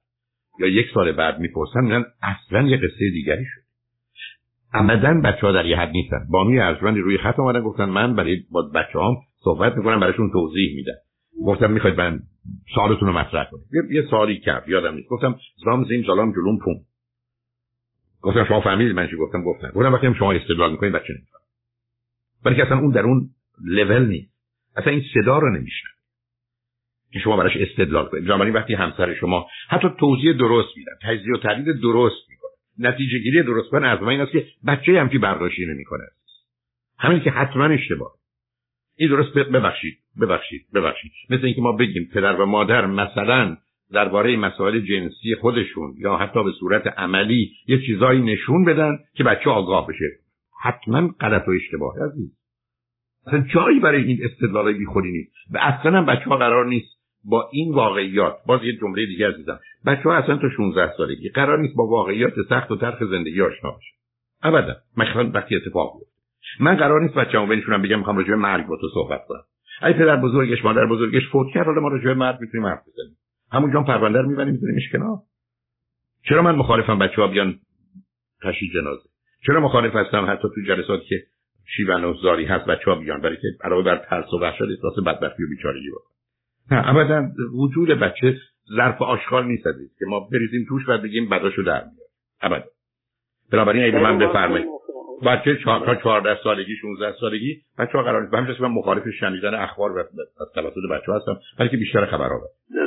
یا 0.60 0.68
یک 0.68 0.88
سال 0.94 1.12
بعد 1.12 1.40
می‌پرسن 1.40 1.80
میگن 1.82 2.06
اصلا 2.22 2.62
یه 2.62 2.78
قصه 2.78 3.10
دیگری 3.14 3.46
شد. 3.46 3.62
عمدن 4.74 5.22
بچه 5.22 5.42
ها 5.42 5.52
در 5.52 5.66
یه 5.66 5.78
حد 5.78 5.92
نیستن. 5.92 6.28
بامی 6.30 6.60
ارجمندی 6.60 7.00
روی 7.00 7.18
خط 7.18 7.40
اومدن 7.40 7.62
گفتن 7.62 7.86
من 7.86 8.16
برای 8.16 8.44
با 8.52 8.62
بچه 8.62 9.00
هم 9.00 9.16
صحبت 9.44 9.78
می‌کنم 9.78 10.00
براشون 10.00 10.32
توضیح 10.32 10.76
میدم. 10.76 10.98
گفتم 11.46 11.72
می‌خواید 11.72 11.98
من 11.98 12.20
سوالتون 12.76 13.08
رو 13.08 13.18
مطرح 13.18 13.50
کنید 13.52 13.66
یه, 13.74 14.02
یه 14.02 14.08
سوالی 14.10 14.40
کرد 14.40 14.70
یادم 14.70 14.96
نیست. 14.96 15.10
گفتم 15.10 15.36
زام 15.66 15.84
زیم 15.84 16.04
سلام 16.04 16.32
جلوم 16.32 16.60
پوم. 16.60 16.76
گفتم 18.22 18.46
شما 18.46 18.62
فهمیدید 18.62 18.96
من 18.96 19.08
چی 19.08 19.16
گفتم؟ 19.16 19.44
گفتم. 19.44 19.68
گفتم 19.68 19.94
وقتی 19.94 20.14
شما 20.20 20.32
استدلال 20.32 20.72
می‌کنید 20.72 20.94
بچه 20.94 21.14
نمیفهم 21.14 21.42
ولی 22.46 22.56
که 22.56 22.66
اصلا 22.66 22.78
اون 22.80 22.92
در 22.92 23.02
اون 23.02 23.30
لول 23.66 24.08
نیست. 24.08 24.37
اصلا 24.78 24.94
این 24.94 25.04
صدا 25.14 25.38
رو 25.38 25.50
نمیشنه 25.50 25.90
که 27.14 27.20
شما 27.20 27.38
براش 27.38 27.58
استدلال 27.58 28.06
کنید. 28.06 28.24
بنابراین 28.24 28.54
وقتی 28.54 28.74
همسر 28.74 29.14
شما 29.14 29.48
حتی 29.70 29.88
توضیح 30.00 30.34
درست 30.34 30.78
میدن 30.78 30.92
تجزیه 31.04 31.34
و 31.34 31.38
تحلیل 31.38 31.82
درست 31.82 32.30
می‌کنه. 32.30 32.52
نتیجه 32.80 33.18
گیری 33.18 33.44
درست 33.44 33.70
کنه 33.70 33.88
از 33.88 34.02
این 34.02 34.22
است 34.22 34.32
که 34.32 34.46
بچه 34.68 35.00
هم 35.00 35.10
که 35.10 35.20
برداشتی 35.20 35.66
نمی‌کنه. 35.66 36.04
همین 37.00 37.20
که 37.20 37.32
حتما 37.32 37.66
اشتباه. 37.66 38.14
این 38.98 39.10
درست 39.10 39.34
ببخشید 39.34 39.98
ببخشید 40.22 40.66
ببخشید. 40.74 41.12
مثل 41.30 41.46
اینکه 41.46 41.62
ما 41.62 41.72
بگیم 41.72 42.10
پدر 42.14 42.42
و 42.42 42.46
مادر 42.46 42.86
مثلا 42.86 43.58
درباره 43.92 44.38
مسائل 44.38 44.80
جنسی 44.80 45.36
خودشون 45.42 45.96
یا 45.98 46.18
حتی 46.18 46.44
به 46.44 46.52
صورت 46.60 46.88
عملی 46.88 47.52
یه 47.68 47.82
چیزایی 47.86 48.22
نشون 48.22 48.66
بدن 48.66 48.98
که 49.14 49.24
بچه 49.24 49.50
آگاه 49.50 49.88
بشه. 49.88 50.06
حتما 50.62 51.08
غلط 51.08 51.48
و 51.48 51.52
اشتباه 51.52 51.96
عزیز 52.06 52.37
اصلا 53.28 53.46
جایی 53.54 53.80
برای 53.80 54.04
این 54.04 54.20
استدلال 54.24 54.74
بی 54.74 54.86
خودی 54.86 55.12
نیست. 55.12 55.32
و 55.52 55.58
اصلا 55.58 55.98
هم 55.98 56.06
بچه 56.06 56.24
ها 56.24 56.38
قرار 56.38 56.66
نیست 56.66 56.98
با 57.24 57.50
این 57.52 57.74
واقعیات 57.74 58.38
باز 58.48 58.64
یه 58.64 58.78
جمله 58.78 59.06
دیگه 59.06 59.28
عزیزم 59.28 59.60
بچه 59.86 60.04
ها 60.04 60.16
اصلا 60.16 60.38
تا 60.38 60.50
16 60.50 60.94
سالگی 60.98 61.30
قرار 61.30 61.60
نیست 61.60 61.76
با 61.76 61.88
واقعیات 61.88 62.34
سخت 62.50 62.72
و 62.72 62.78
ترخ 62.78 63.04
زندگی 63.04 63.42
آشنا 63.42 63.72
بشه 63.72 63.92
ابدا 64.44 64.76
مثلا 64.98 65.32
وقتی 65.34 65.56
اتفاق 65.56 65.94
بیفته. 65.94 66.18
من 66.60 66.76
قرار 66.76 67.02
نیست 67.02 67.14
بچه‌مو 67.14 67.48
بنشونم 67.48 67.82
بگم 67.82 67.98
می‌خوام 67.98 68.18
راجع 68.18 68.30
به 68.30 68.36
مرگ 68.36 68.68
با 68.68 68.78
تو 68.82 68.88
صحبت 68.94 69.22
کنم. 69.28 69.44
ای 69.84 69.94
پدر 69.94 70.16
بزرگش 70.16 70.66
مادر 70.66 70.86
بزرگش 70.86 71.28
فوت 71.32 71.48
کرد 71.54 71.66
حالا 71.66 71.82
ما 71.82 71.88
راجع 71.88 72.06
به 72.06 72.14
مرگ 72.14 72.38
می‌تونیم 72.42 72.68
حرف 72.68 72.82
بزنیم. 72.82 73.18
همونجا 73.52 73.82
پرونده 73.82 74.22
رو 74.22 74.30
می‌بریم 74.30 74.54
میذاریمش 74.54 74.90
کنار. 74.92 75.18
چرا 76.30 76.42
من 76.42 76.56
مخالفم 76.56 77.00
بچه‌ها 77.00 77.28
بیان 77.28 77.60
تشییع 78.44 78.72
جنازه؟ 78.74 79.10
چرا 79.48 79.60
مخالف 79.60 79.96
هستم 79.96 80.26
حتی 80.30 80.48
تو 80.56 80.62
جلساتی 80.68 81.06
که 81.06 81.24
شیون 81.76 82.04
و 82.04 82.14
زاری 82.14 82.46
هست 82.46 82.66
بچه‌ها 82.66 83.00
بیان 83.00 83.22
برای 83.22 83.38
که 83.38 83.48
علاوه 83.64 83.84
بر 83.84 83.98
ترس 83.98 84.34
و 84.34 84.40
وحشت 84.42 84.62
احساس 84.62 85.06
بدبختی 85.06 85.44
و 85.44 85.50
بیچارگی 85.50 85.90
بکنن 85.90 86.18
نه 86.72 86.90
ابدا 86.90 87.28
وجود 87.58 87.90
بچه 87.90 88.38
ظرف 88.78 89.02
آشغال 89.02 89.46
نیست 89.46 89.64
که 90.00 90.06
ما 90.08 90.20
بریزیم 90.20 90.66
توش 90.70 90.90
و 90.90 90.98
بگیم 90.98 91.30
بداشو 91.30 91.62
در 91.62 91.82
میاد 91.84 92.10
ابدا. 92.42 92.66
بنابراین 93.52 93.84
اگه 93.84 94.00
من 94.00 94.18
بفرمایید. 94.18 94.68
بچه 95.26 95.58
چهار 95.64 95.86
تا 95.86 95.96
14 95.96 96.38
سالگی 96.44 96.76
16 96.76 97.16
سالگی 97.20 97.62
بچه‌ها 97.80 98.04
قرار 98.04 98.22
نیست. 98.22 98.34
همین 98.34 98.56
من 98.60 98.68
مخالف 98.68 99.04
شنیدن 99.20 99.54
اخبار 99.54 99.92
و 99.92 100.00
از 100.00 100.52
توسط 100.56 100.92
بچه‌ها 100.92 101.18
هستم 101.18 101.40
بلکه 101.60 101.78
بیشتر 101.78 102.06
خبر 102.06 102.28
ها 102.28 102.40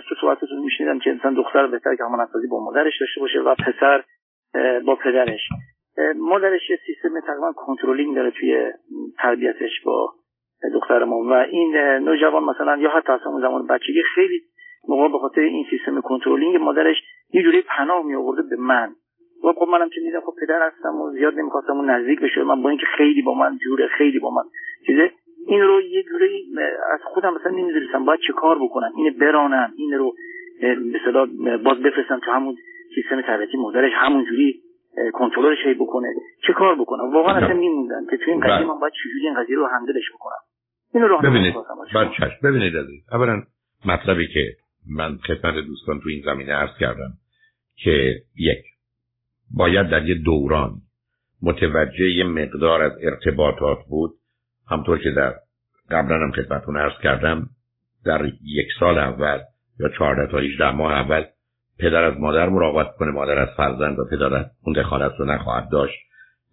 تو 0.09 0.15
صحبتتون 0.21 0.59
میشنیدم 0.65 0.99
که 0.99 1.11
انسان 1.11 1.35
دختر 1.35 1.67
بهتر 1.67 1.97
که 1.97 2.05
همان 2.05 2.27
با 2.51 2.65
مادرش 2.65 2.93
داشته 3.01 3.21
باشه 3.21 3.39
و 3.39 3.55
پسر 3.55 4.03
با 4.87 4.97
پدرش. 5.05 5.41
مادرش 6.17 6.71
یه 6.71 6.79
سیستم 6.87 7.21
تقریبا 7.21 7.53
کنترلینگ 7.53 8.15
داره 8.15 8.31
توی 8.31 8.73
تربیتش 9.19 9.81
با 9.85 10.13
دخترمون 10.75 11.29
و 11.29 11.33
این 11.33 11.77
نوجوان 11.77 12.45
مثلا 12.45 12.77
یا 12.77 12.91
حتی 12.91 13.13
اصلا 13.13 13.33
اون 13.33 13.41
زمان 13.41 13.67
بچگی 13.67 14.03
خیلی 14.15 14.43
موقع 14.89 15.09
به 15.09 15.19
خاطر 15.19 15.41
این 15.41 15.67
سیستم 15.71 16.01
کنترلینگ 16.01 16.57
مادرش 16.57 16.97
یه 17.33 17.43
جوری 17.43 17.63
پناه 17.63 18.07
می 18.07 18.15
آورده 18.15 18.43
به 18.43 18.57
من. 18.57 18.93
و 19.45 19.53
خب 19.53 19.69
منم 19.69 19.89
که 19.89 20.01
میدم 20.01 20.21
خب 20.21 20.33
پدر 20.41 20.67
هستم 20.67 21.01
و 21.01 21.11
زیاد 21.11 21.35
نمی‌خواستم 21.35 21.73
اون 21.73 21.91
نزدیک 21.91 22.21
بشه 22.21 22.43
من 22.43 22.63
با 22.63 22.69
اینکه 22.69 22.87
خیلی 22.97 23.23
با 23.23 23.35
من 23.35 23.59
جوره 23.59 23.87
خیلی 23.87 24.19
با 24.19 24.31
من 24.31 24.43
چیزه 24.87 25.11
این 25.47 25.61
رو 25.61 25.81
یه 25.81 26.03
جوری 26.03 26.45
از 26.93 27.01
خودم 27.05 27.35
مثلا 27.35 27.53
نمی‌دونستم 27.53 28.05
باید 28.05 28.21
چه 28.27 28.33
کار 28.33 28.59
بکنم 28.59 28.93
اینو 28.97 29.19
برانم 29.19 29.73
این 29.77 29.93
رو 29.93 30.15
مثلا 30.95 31.27
باز 31.65 31.79
بفرستم 31.83 32.21
تو 32.25 32.31
همون 32.31 32.57
سیستم 32.95 33.21
تربیتی 33.21 33.57
مادرش 33.57 33.93
همون 33.95 34.25
جوری 34.25 34.61
کنترلش 35.13 35.59
بکنه. 35.81 36.09
چه 36.47 36.53
کار 36.53 36.75
بکنم 36.81 37.15
واقعا 37.15 37.37
اصلا 37.37 37.55
میموندم 37.55 38.07
که 38.11 38.17
تو 38.17 38.31
این 38.31 38.41
قضیه 38.41 38.57
بله. 38.57 38.67
من 38.67 38.81
باید 38.81 38.93
چجوری 38.93 39.27
این 39.27 39.43
قضیه 39.43 39.57
رو 39.57 39.67
هندلش 39.67 40.05
بکنم. 40.15 40.43
اینو 40.95 41.09
رو 41.09 41.19
ببینید. 41.19 41.55
ببینید 42.43 42.77
عزیز. 42.77 43.03
اولا 43.13 43.43
مطلبی 43.85 44.27
که 44.27 44.57
من 44.91 45.17
خدمت 45.17 45.55
دوستان 45.55 46.01
تو 46.01 46.09
این 46.09 46.23
زمینه 46.25 46.53
عرض 46.53 46.79
کردم 46.81 47.13
که 47.77 48.15
یک 48.37 48.65
باید 49.57 49.91
در 49.91 50.09
یه 50.09 50.15
دوران 50.15 50.73
متوجه 51.43 52.11
یه 52.11 52.25
مقدار 52.25 52.83
از 52.83 52.93
ارتباطات 53.03 53.79
بود. 53.89 54.11
همطور 54.71 54.99
که 54.99 55.11
در 55.11 55.35
قبلا 55.91 56.17
هم 56.17 56.33
خدمتون 56.33 56.77
عرض 56.77 57.03
کردم 57.03 57.47
در 58.05 58.27
یک 58.45 58.69
سال 58.81 58.99
اول 58.99 59.39
یا 59.81 59.89
چهارده 59.89 60.33
تا 60.33 60.39
18 60.39 60.71
ماه 60.71 60.93
اول 60.93 61.25
پدر 61.81 62.05
از 62.05 62.21
مادر 62.21 62.49
مراقبت 62.49 62.97
کنه 62.97 63.11
مادر 63.11 63.39
از 63.39 63.49
فرزند 63.57 63.99
و 63.99 64.05
پدر 64.11 64.35
از 64.35 64.47
اون 64.63 64.75
دخالت 64.75 65.13
رو 65.19 65.25
نخواهد 65.25 65.71
داشت. 65.71 65.99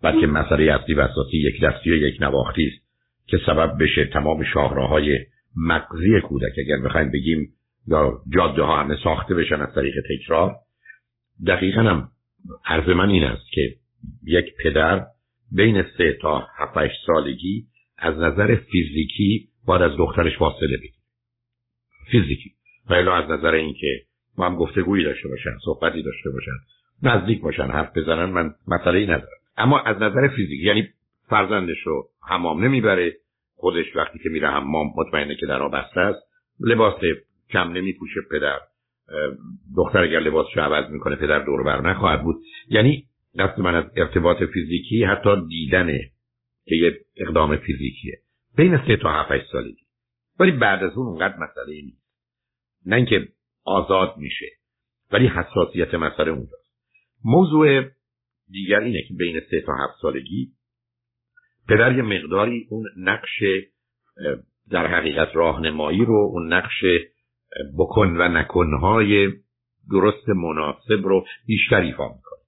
بلکه 0.03 0.27
مسئله 0.27 0.73
اصلی 0.73 0.95
و 0.95 0.99
اساسی 0.99 1.37
یک 1.37 1.61
دستی 1.63 1.91
و 1.91 1.95
یک 1.95 2.21
نواختی 2.21 2.67
است 2.67 2.87
که 3.27 3.37
سبب 3.45 3.83
بشه 3.83 4.05
تمام 4.05 4.43
شاهراهای 4.53 5.19
مغزی 5.55 6.21
کودک 6.21 6.53
اگر 6.57 6.77
بخوایم 6.85 7.11
بگیم 7.11 7.53
یا 7.87 8.21
جاده 8.35 8.63
ها 8.63 8.77
همه 8.77 8.97
ساخته 9.03 9.35
بشن 9.35 9.61
از 9.61 9.75
طریق 9.75 9.95
تکرار. 10.09 10.55
دقیقا 11.47 11.81
هم 11.81 12.09
عرض 12.65 12.89
من 12.89 13.09
این 13.09 13.23
است 13.23 13.51
که 13.51 13.75
یک 14.23 14.45
پدر 14.63 15.05
بین 15.51 15.85
سه 15.97 16.17
تا 16.21 16.47
هفت 16.57 16.91
سالگی 17.05 17.65
از 17.97 18.15
نظر 18.15 18.55
فیزیکی 18.55 19.47
باید 19.65 19.81
از 19.81 19.97
دخترش 19.97 20.37
فاصله 20.37 20.77
بگیره. 20.77 20.93
فیزیکی. 22.11 22.51
و 22.89 22.93
از 22.93 23.29
نظر 23.29 23.53
اینکه 23.53 24.06
ما 24.37 24.45
هم 24.45 24.55
گفتگویی 24.55 25.03
داشته 25.03 25.29
باشن 25.29 25.57
صحبتی 25.65 26.03
داشته 26.03 26.29
باشن 26.29 26.51
نزدیک 27.03 27.41
باشن 27.41 27.67
حرف 27.67 27.97
بزنن 27.97 28.25
من 28.25 28.53
مسئله 28.67 28.99
ای 28.99 29.05
ندارم. 29.05 29.37
اما 29.57 29.79
از 29.79 29.95
نظر 29.95 30.27
فیزیکی 30.27 30.63
یعنی 30.63 30.89
فرزندش 31.29 31.79
رو 31.85 32.09
حمام 32.29 32.65
نمی‌بره 32.65 33.13
خودش 33.55 33.95
وقتی 33.95 34.19
که 34.19 34.29
میره 34.29 34.49
حمام 34.49 34.87
مطمئنه 34.97 35.35
که 35.35 35.45
در 35.45 35.67
بسته 35.67 35.99
است 35.99 36.19
لباس 36.59 37.01
کم 37.49 37.71
نمیپوشه 37.71 38.21
پدر 38.31 38.59
دختر 39.77 40.03
اگر 40.03 40.19
لباسش 40.19 40.57
عوض 40.57 40.91
می‌کنه 40.91 41.15
پدر 41.15 41.39
دور 41.39 41.63
بر 41.63 41.81
نخواهد 41.81 42.23
بود. 42.23 42.35
یعنی 42.69 43.03
دست 43.39 43.59
من 43.59 43.75
از 43.75 43.85
ارتباط 43.95 44.43
فیزیکی 44.53 45.03
حتی 45.03 45.29
دیدنه 45.49 46.11
که 46.65 46.75
یه 46.75 46.99
اقدام 47.17 47.57
فیزیکیه. 47.57 48.19
بین 48.57 48.77
سه 48.87 48.97
تا 48.97 49.11
هفت 49.11 49.45
سالگی. 49.51 49.85
ولی 50.39 50.51
بعد 50.51 50.83
از 50.83 50.97
اون 50.97 51.07
اونقدر 51.07 51.37
مسئله 51.37 51.81
نیست. 51.81 52.07
نه 52.85 52.95
اینکه 52.95 53.27
آزاد 53.67 54.13
میشه. 54.17 54.45
ولی 55.11 55.27
حساسیت 55.27 55.93
مسئله 55.93 56.31
اونجاست. 56.31 56.67
موضوع 57.25 57.81
دیگر 58.49 58.79
اینه 58.79 59.01
که 59.07 59.13
بین 59.13 59.41
سه 59.51 59.61
تا 59.61 59.73
هفت 59.73 60.01
سالگی 60.01 60.51
پدر 61.69 61.97
یه 61.97 62.01
مقداری 62.01 62.67
اون 62.69 62.85
نقش 62.97 63.43
در 64.69 64.87
حقیقت 64.87 65.29
راهنمایی 65.33 66.05
رو 66.05 66.29
اون 66.33 66.53
نقش 66.53 66.83
بکن 67.77 68.07
و 68.07 68.27
نکنهای 68.27 69.31
درست 69.91 70.29
مناسب 70.29 71.07
رو 71.07 71.25
بیشتر 71.45 71.81
ایفا 71.81 72.07
می‌کنه 72.07 72.39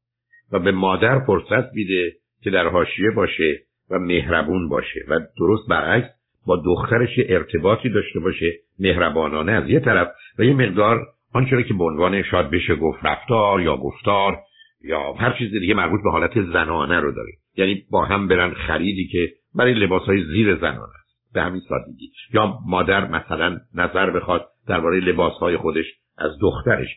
و 0.51 0.59
به 0.59 0.71
مادر 0.71 1.25
فرصت 1.25 1.73
میده 1.73 2.13
که 2.41 2.49
در 2.49 2.67
حاشیه 2.67 3.11
باشه 3.15 3.59
و 3.89 3.99
مهربون 3.99 4.69
باشه 4.69 4.99
و 5.07 5.19
درست 5.37 5.69
برعکس 5.69 6.18
با 6.49 6.61
دخترش 6.65 7.09
ارتباطی 7.29 7.89
داشته 7.89 8.19
باشه 8.19 8.51
مهربانانه 8.79 9.51
از 9.51 9.69
یه 9.69 9.79
طرف 9.79 10.07
و 10.39 10.43
یه 10.43 10.53
مقدار 10.53 11.07
آنچه 11.33 11.63
که 11.63 11.73
به 11.73 11.83
عنوان 11.83 12.23
شاد 12.23 12.49
بشه 12.49 12.75
گفت 12.75 12.99
رفتار 13.03 13.61
یا 13.61 13.77
گفتار 13.77 14.37
یا 14.83 15.13
هر 15.13 15.35
چیز 15.37 15.51
دیگه 15.51 15.73
مربوط 15.73 15.99
به 16.03 16.11
حالت 16.11 16.41
زنانه 16.53 16.99
رو 16.99 17.11
داره. 17.11 17.31
یعنی 17.57 17.83
با 17.91 18.05
هم 18.05 18.27
برن 18.27 18.53
خریدی 18.53 19.07
که 19.07 19.29
برای 19.55 19.73
لباس 19.73 20.01
های 20.01 20.23
زیر 20.23 20.55
زنانه 20.55 20.81
است. 20.81 21.33
به 21.33 21.41
همین 21.41 21.61
سادگی. 21.69 22.11
یا 22.33 22.57
مادر 22.67 23.07
مثلا 23.07 23.57
نظر 23.75 24.09
بخواد 24.09 24.45
درباره 24.67 24.99
لباس 24.99 25.33
های 25.33 25.57
خودش 25.57 25.85
از 26.17 26.31
دخترش. 26.41 26.87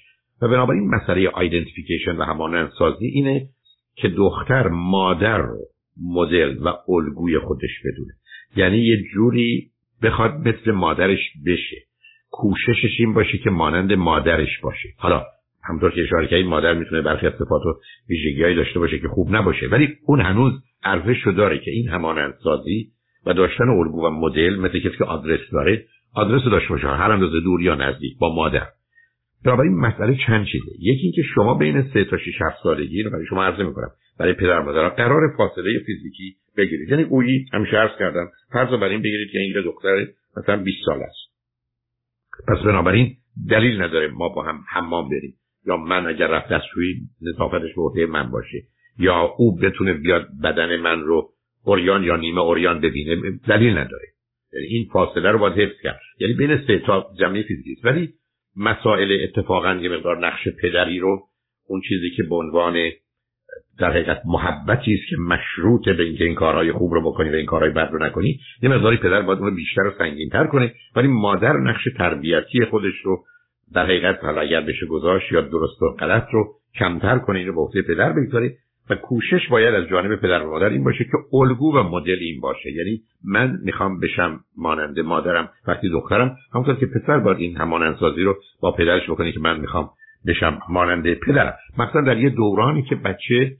و 0.42 0.48
بنابراین 0.48 0.90
مسئله 0.94 1.28
آیدنتیفیکیشن 1.28 2.16
و 2.16 2.22
همانندسازی 2.22 3.06
اینه 3.06 3.48
که 3.96 4.08
دختر 4.08 4.68
مادر 4.68 5.38
رو 5.38 5.58
مدل 6.14 6.58
و 6.58 6.68
الگوی 6.88 7.38
خودش 7.38 7.80
بدونه. 7.84 8.12
یعنی 8.56 8.78
یه 8.78 9.02
جوری 9.14 9.70
بخواد 10.02 10.34
مثل 10.48 10.70
مادرش 10.70 11.32
بشه. 11.46 11.76
کوششش 12.30 12.96
این 12.98 13.14
باشه 13.14 13.38
که 13.38 13.50
مانند 13.50 13.92
مادرش 13.92 14.60
باشه. 14.62 14.88
حالا 14.96 15.24
همطور 15.64 15.90
که 15.90 16.02
اشاره 16.02 16.26
کردید 16.26 16.46
مادر 16.46 16.74
می‌تونه 16.74 17.02
برخی 17.02 17.26
از 17.26 17.32
صفات 17.32 17.66
و 17.66 17.80
ویژگیهایی 18.08 18.54
داشته 18.54 18.78
باشه 18.78 18.98
که 18.98 19.08
خوب 19.08 19.36
نباشه. 19.36 19.66
ولی 19.66 19.88
اون 20.06 20.20
هنوز 20.20 20.52
ارزش 20.84 21.22
رو 21.22 21.32
داره 21.32 21.58
که 21.58 21.70
این 21.70 21.88
همانندسازی 21.88 22.88
و 23.26 23.34
داشتن 23.34 23.68
الگو 23.68 24.06
و 24.06 24.10
مدل 24.10 24.56
مثل 24.56 24.78
کسی 24.78 24.96
که 24.98 25.04
آدرس 25.04 25.40
داره 25.52 25.84
آدرس 26.14 26.42
رو 26.44 26.50
داشته 26.50 26.68
باشه. 26.68 26.86
هر 26.86 27.10
اندازه 27.10 27.40
دور 27.40 27.62
یا 27.62 27.74
نزدیک 27.74 28.18
با 28.18 28.34
مادر. 28.34 28.66
بنابراین 29.44 29.72
مسئله 29.72 30.16
چند 30.26 30.46
چیزه. 30.46 30.72
یکی 30.78 31.02
اینکه 31.02 31.22
شما 31.34 31.54
بین 31.54 31.82
سه 31.82 32.04
تا 32.04 32.18
6 32.18 32.32
سالگی 32.62 33.02
رو 33.02 33.10
برای 33.10 33.26
شما 33.26 33.44
عرضه 33.44 33.62
می‌کنم. 33.62 33.90
برای 34.18 34.32
پدر 34.32 34.60
مادر 34.60 34.88
قرار 34.88 35.36
فاصله 35.36 35.78
فیزیکی 35.86 36.36
بگیرید. 36.56 36.88
یعنی 36.88 37.04
گویی 37.04 37.46
همیشه 37.52 37.76
عرض 37.76 37.98
کردم 37.98 38.30
فرض 38.52 38.68
بر 38.68 38.88
این 38.88 39.02
بگیرید 39.02 39.30
که 39.32 39.38
این 39.38 39.62
دختر 39.64 40.06
مثلا 40.36 40.56
20 40.56 40.78
سال 40.86 41.02
است. 41.02 41.32
پس 42.48 42.58
بنابراین 42.64 43.16
دلیل 43.50 43.82
نداره 43.82 44.08
ما 44.08 44.28
با 44.28 44.42
هم 44.42 44.64
حمام 44.68 45.08
بریم. 45.08 45.34
یا 45.66 45.76
من 45.76 46.06
اگر 46.06 46.26
رفت 46.26 46.52
دستشویی 46.52 46.94
نظافتش 47.22 47.70
به 47.94 48.06
من 48.06 48.30
باشه. 48.30 48.62
یا 48.98 49.34
او 49.38 49.56
بتونه 49.56 49.94
بیاد 49.94 50.28
بدن 50.44 50.76
من 50.76 51.00
رو 51.00 51.28
اوریان 51.64 52.04
یا 52.04 52.16
نیمه 52.16 52.40
اوریان 52.40 52.80
ببینه 52.80 53.38
دلیل 53.48 53.78
نداره. 53.78 54.06
یعنی 54.52 54.66
این 54.66 54.88
فاصله 54.92 55.30
رو 55.30 55.38
باید 55.38 55.58
حفظ 55.58 55.80
کرد. 55.82 56.00
یعنی 56.20 56.34
بین 56.34 56.66
سه 56.66 56.78
تا 56.78 57.10
زمینه 57.18 57.42
فیزیکی 57.42 57.80
ولی 57.84 58.12
مسائل 58.56 59.18
اتفاقا 59.22 59.74
یه 59.74 59.88
مقدار 59.88 60.26
نقش 60.26 60.48
پدری 60.62 60.98
رو 60.98 61.28
اون 61.66 61.80
چیزی 61.88 62.10
که 62.16 62.22
به 62.22 62.34
عنوان 62.34 62.90
در 63.78 63.90
حقیقت 63.90 64.22
محبتی 64.24 64.94
است 64.94 65.08
که 65.10 65.16
مشروط 65.16 65.88
به 65.88 66.02
اینکه 66.02 66.24
این 66.24 66.34
کارهای 66.34 66.72
خوب 66.72 66.94
رو 66.94 67.00
بکنی 67.00 67.30
و 67.30 67.34
این 67.34 67.46
کارهای 67.46 67.70
بد 67.70 67.88
رو 67.92 68.04
نکنی 68.04 68.40
یه 68.62 68.68
مقداری 68.68 68.96
پدر 68.96 69.22
باید 69.22 69.38
اون 69.38 69.54
بیشتر 69.54 69.82
و 69.82 69.90
تر 70.32 70.46
کنه. 70.46 70.74
ولی 70.96 71.08
مادر 71.08 71.52
نقش 71.52 71.88
تربیتی 71.98 72.64
خودش 72.64 72.94
رو 73.04 73.24
در 73.74 73.84
حقیقت 73.84 74.24
حالا 74.24 74.40
اگر 74.40 74.60
بشه 74.60 74.86
گذاشت 74.86 75.32
یا 75.32 75.40
درست 75.40 75.82
و 75.82 75.88
غلط 75.88 76.26
رو 76.32 76.54
کمتر 76.74 77.18
کنه 77.18 77.38
اینو 77.38 77.52
به 77.52 77.60
عهده 77.60 77.82
پدر 77.82 78.12
بگذاره. 78.12 78.56
و 78.90 78.94
کوشش 78.94 79.48
باید 79.50 79.74
از 79.74 79.88
جانب 79.88 80.16
پدر 80.16 80.42
و 80.42 80.50
مادر 80.50 80.68
این 80.68 80.84
باشه 80.84 81.04
که 81.04 81.36
الگو 81.36 81.76
و 81.76 81.82
مدل 81.82 82.18
این 82.20 82.40
باشه. 82.40 82.72
یعنی 82.72 83.00
من 83.24 83.58
می‌خوام 83.64 84.00
بشم 84.00 84.40
مانند 84.56 85.00
مادرم 85.00 85.48
وقتی 85.66 85.88
دخترم 85.88 86.36
همونطور 86.54 86.74
که 86.74 86.86
پسر 86.86 87.18
باید 87.18 87.38
این 87.38 87.56
همانندسازی 87.56 88.22
رو 88.22 88.36
با 88.60 88.72
پدرش 88.72 89.10
بکنه 89.10 89.32
که 89.32 89.40
من 89.40 89.60
می‌خوام 89.60 89.90
بشم 90.26 90.58
مانند 90.68 91.14
پدرم. 91.14 91.54
مثلا 91.78 92.00
در 92.00 92.18
یه 92.18 92.30
دورانی 92.30 92.82
که 92.82 92.94
بچه 92.94 93.56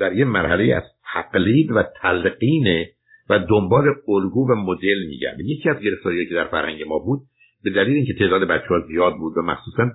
در 0.00 0.12
یه 0.12 0.24
مرحله 0.24 0.74
از 0.74 0.82
تقلید 1.12 1.72
و 1.72 1.82
تلقینه 2.02 2.90
و 3.30 3.38
دنبال 3.38 3.84
الگو 4.08 4.50
و 4.50 4.54
مدل 4.54 5.06
میگرده. 5.08 5.44
یکی 5.44 5.70
از 5.70 5.80
گرفتاریهایی 5.80 6.28
که 6.28 6.34
در 6.34 6.44
فرهنگ 6.44 6.82
ما 6.88 6.98
بود 6.98 7.20
به 7.64 7.70
دلیل 7.70 7.96
اینکه 7.96 8.14
تعداد 8.14 8.48
بچه 8.48 8.68
ها 8.68 8.80
زیاد 8.80 9.14
بود 9.16 9.36
و 9.36 9.42
مخصوصا 9.42 9.90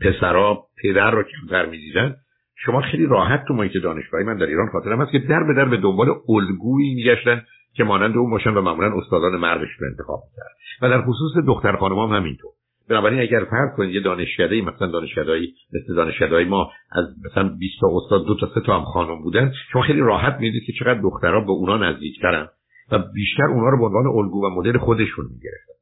پسرا 0.00 0.66
پدر 0.82 1.10
رو 1.10 1.22
کمتر 1.22 1.66
می‌دیدن 1.66 2.16
شما 2.56 2.80
خیلی 2.80 3.06
راحت 3.06 3.44
تو 3.48 3.54
محیط 3.54 3.72
دانشگاهی 3.82 4.24
من 4.24 4.36
در 4.36 4.46
ایران 4.46 4.68
خاطرم 4.68 5.02
هست 5.02 5.12
که 5.12 5.18
در 5.18 5.44
به 5.44 5.54
در 5.54 5.64
به 5.64 5.76
دنبال 5.76 6.08
الگویی 6.28 6.94
میگشتن 6.94 7.42
که 7.74 7.84
مانند 7.84 8.16
اون 8.16 8.30
باشن 8.30 8.50
و 8.50 8.60
معمولا 8.60 8.98
استادان 8.98 9.36
مردش 9.36 9.68
رو 9.78 9.86
انتخاب 9.86 10.22
می‌کرد 10.24 10.56
و 10.82 10.88
در 10.88 11.02
خصوص 11.02 11.44
دختر 11.46 11.76
خانم 11.76 11.98
هم 11.98 12.16
همینطور. 12.16 12.50
بنابراین 12.90 13.20
اگر 13.20 13.44
فرض 13.50 13.76
کنید 13.76 13.94
یه 13.94 14.00
دانشکده 14.00 14.62
مثلا 14.62 14.90
دانشکدهایی 14.90 15.54
مثل 15.72 15.94
دانشکدههای 15.94 16.44
ما 16.44 16.70
از 16.92 17.04
مثلا 17.24 17.48
20 17.48 17.74
تا 17.80 17.86
استاد 17.96 18.26
دو 18.26 18.34
تا 18.34 18.50
سه 18.54 18.60
تا 18.66 18.78
هم 18.78 18.84
خانم 18.84 19.22
بودن 19.22 19.52
شما 19.72 19.82
خیلی 19.82 20.00
راحت 20.00 20.36
می‌دید 20.40 20.62
که 20.66 20.72
چقدر 20.72 21.00
دخترها 21.00 21.40
به 21.40 21.50
اونا 21.50 21.76
نزدیکترن 21.76 22.48
و 22.92 22.98
بیشتر 23.14 23.44
اونا 23.44 23.68
رو 23.68 23.78
به 23.78 23.84
عنوان 23.84 24.06
الگو 24.06 24.46
و 24.46 24.50
مدل 24.50 24.78
خودشون 24.78 25.24
می‌گرفتن. 25.24 25.72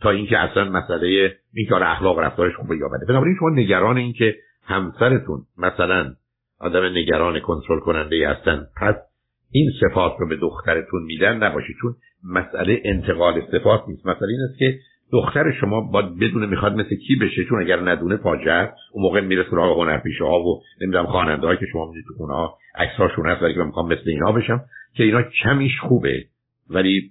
تا 0.00 0.10
اینکه 0.10 0.38
اصلا 0.38 0.64
مسئله 0.64 1.36
این 1.54 1.66
کار 1.70 1.82
اخلاق 1.82 2.18
رفتارش 2.18 2.56
خوبه 2.56 2.76
یا 2.76 2.88
بنابراین 3.08 3.36
شما 3.38 3.50
نگران 3.50 3.96
این 3.96 4.12
که 4.12 4.36
همسرتون 4.62 5.42
مثلا 5.58 6.14
آدم 6.60 6.84
نگران 6.84 7.40
کنترل 7.40 7.80
کننده 7.80 8.28
هستن 8.28 8.66
پس 8.76 8.94
این 9.50 9.70
صفات 9.80 10.12
رو 10.18 10.28
به 10.28 10.36
دخترتون 10.36 11.02
میدن 11.02 11.36
نباشید 11.36 11.76
چون 11.82 11.94
مسئله 12.24 12.82
انتقال 12.84 13.42
صفات 13.52 13.80
نیست. 13.88 14.06
مسئله 14.06 14.28
این 14.28 14.40
است 14.50 14.58
که 14.58 14.78
دختر 15.12 15.52
شما 15.60 15.80
باید 15.80 16.18
بدونه 16.18 16.46
می‌خواد 16.46 16.72
مثل 16.72 16.96
کی 16.96 17.16
بشه؟ 17.16 17.44
چون 17.44 17.62
اگر 17.62 17.80
ندونه 17.80 18.16
فاجعه 18.16 18.72
اون 18.92 19.02
موقع 19.02 19.20
میره 19.20 19.46
سراغ 19.50 19.80
هنرپیشه 19.80 20.24
ها 20.24 20.40
و 20.40 20.62
نمی‌دونم 20.80 21.06
خواننده 21.06 21.56
که 21.56 21.66
شما 21.72 21.86
می‌دید 21.86 22.04
تو 22.08 22.14
خونه 22.14 22.34
ها 22.34 22.58
عکساشون 22.74 23.26
هست 23.26 23.42
ولی 23.42 23.54
که 23.54 23.60
می‌خوام 23.60 23.86
مثل 23.86 24.02
اینا 24.06 24.32
بشم 24.32 24.60
که 24.94 25.04
اینا 25.04 25.22
کمیش 25.22 25.80
خوبه. 25.80 26.24
ولی 26.70 27.10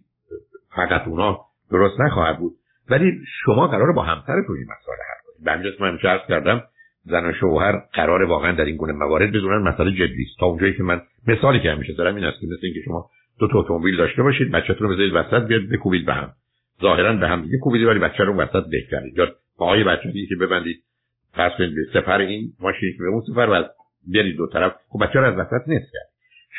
فقط 0.75 1.07
اونا 1.07 1.39
درست 1.71 1.99
نخواهد 1.99 2.39
بود. 2.39 2.53
ولی 2.89 3.19
شما 3.45 3.67
قراره 3.67 3.93
با 3.93 4.03
همسرتون 4.03 4.55
این 4.57 4.65
مسئله 4.65 4.95
حل 5.09 5.61
کنید 5.61 5.79
به 5.79 5.91
من 5.91 6.19
کردم 6.27 6.63
زن 7.05 7.25
و 7.29 7.33
شوهر 7.33 7.81
قرار 7.93 8.23
واقعا 8.23 8.51
در 8.51 8.65
این 8.65 8.75
گونه 8.75 8.93
موارد 8.93 9.29
بدونن 9.29 9.67
مسئله 9.67 9.91
جدی 9.91 10.23
است. 10.29 10.39
تا 10.39 10.45
اونجایی 10.45 10.73
که 10.73 10.83
من 10.83 11.01
مثالی 11.27 11.59
که 11.59 11.71
همیشه 11.71 11.93
دارم 11.93 12.15
این 12.15 12.25
است 12.25 12.41
که 12.41 12.47
مثل 12.47 12.59
اینکه 12.63 12.79
شما 12.85 13.09
دو 13.39 13.47
تا 13.47 13.59
اتومبیل 13.59 13.97
داشته 13.97 14.23
باشید 14.23 14.51
بچه‌تون 14.51 14.87
رو 14.87 14.93
بذارید 14.93 15.13
وسط 15.13 15.47
بیاد 15.47 15.61
بکوبید 15.71 16.05
به 16.05 16.13
هم. 16.13 16.29
ظاهرا 16.81 17.13
به 17.13 17.27
هم 17.27 17.41
دیگه 17.41 17.57
کوبید 17.57 17.83
ولی 17.83 17.99
بچه 17.99 18.23
رو 18.23 18.35
وسط 18.35 18.63
بهترید 18.71 19.17
یا 19.17 19.27
پاهای 19.57 19.83
بچه 19.83 20.11
که 20.29 20.35
ببندید. 20.41 20.83
پس 21.33 21.51
سفر 21.93 22.17
این 22.17 22.53
ماشین 22.59 22.93
که 22.97 23.03
به 23.03 23.09
اون 23.09 23.21
سفر 23.21 23.47
و 23.51 23.63
برید 24.13 24.37
دو 24.37 24.47
طرف. 24.47 24.75
خب 24.89 25.05
بچه 25.05 25.19
رو 25.19 25.25
از 25.25 25.37
وسط 25.37 25.67
نیست 25.67 25.91
کرد. 25.93 26.09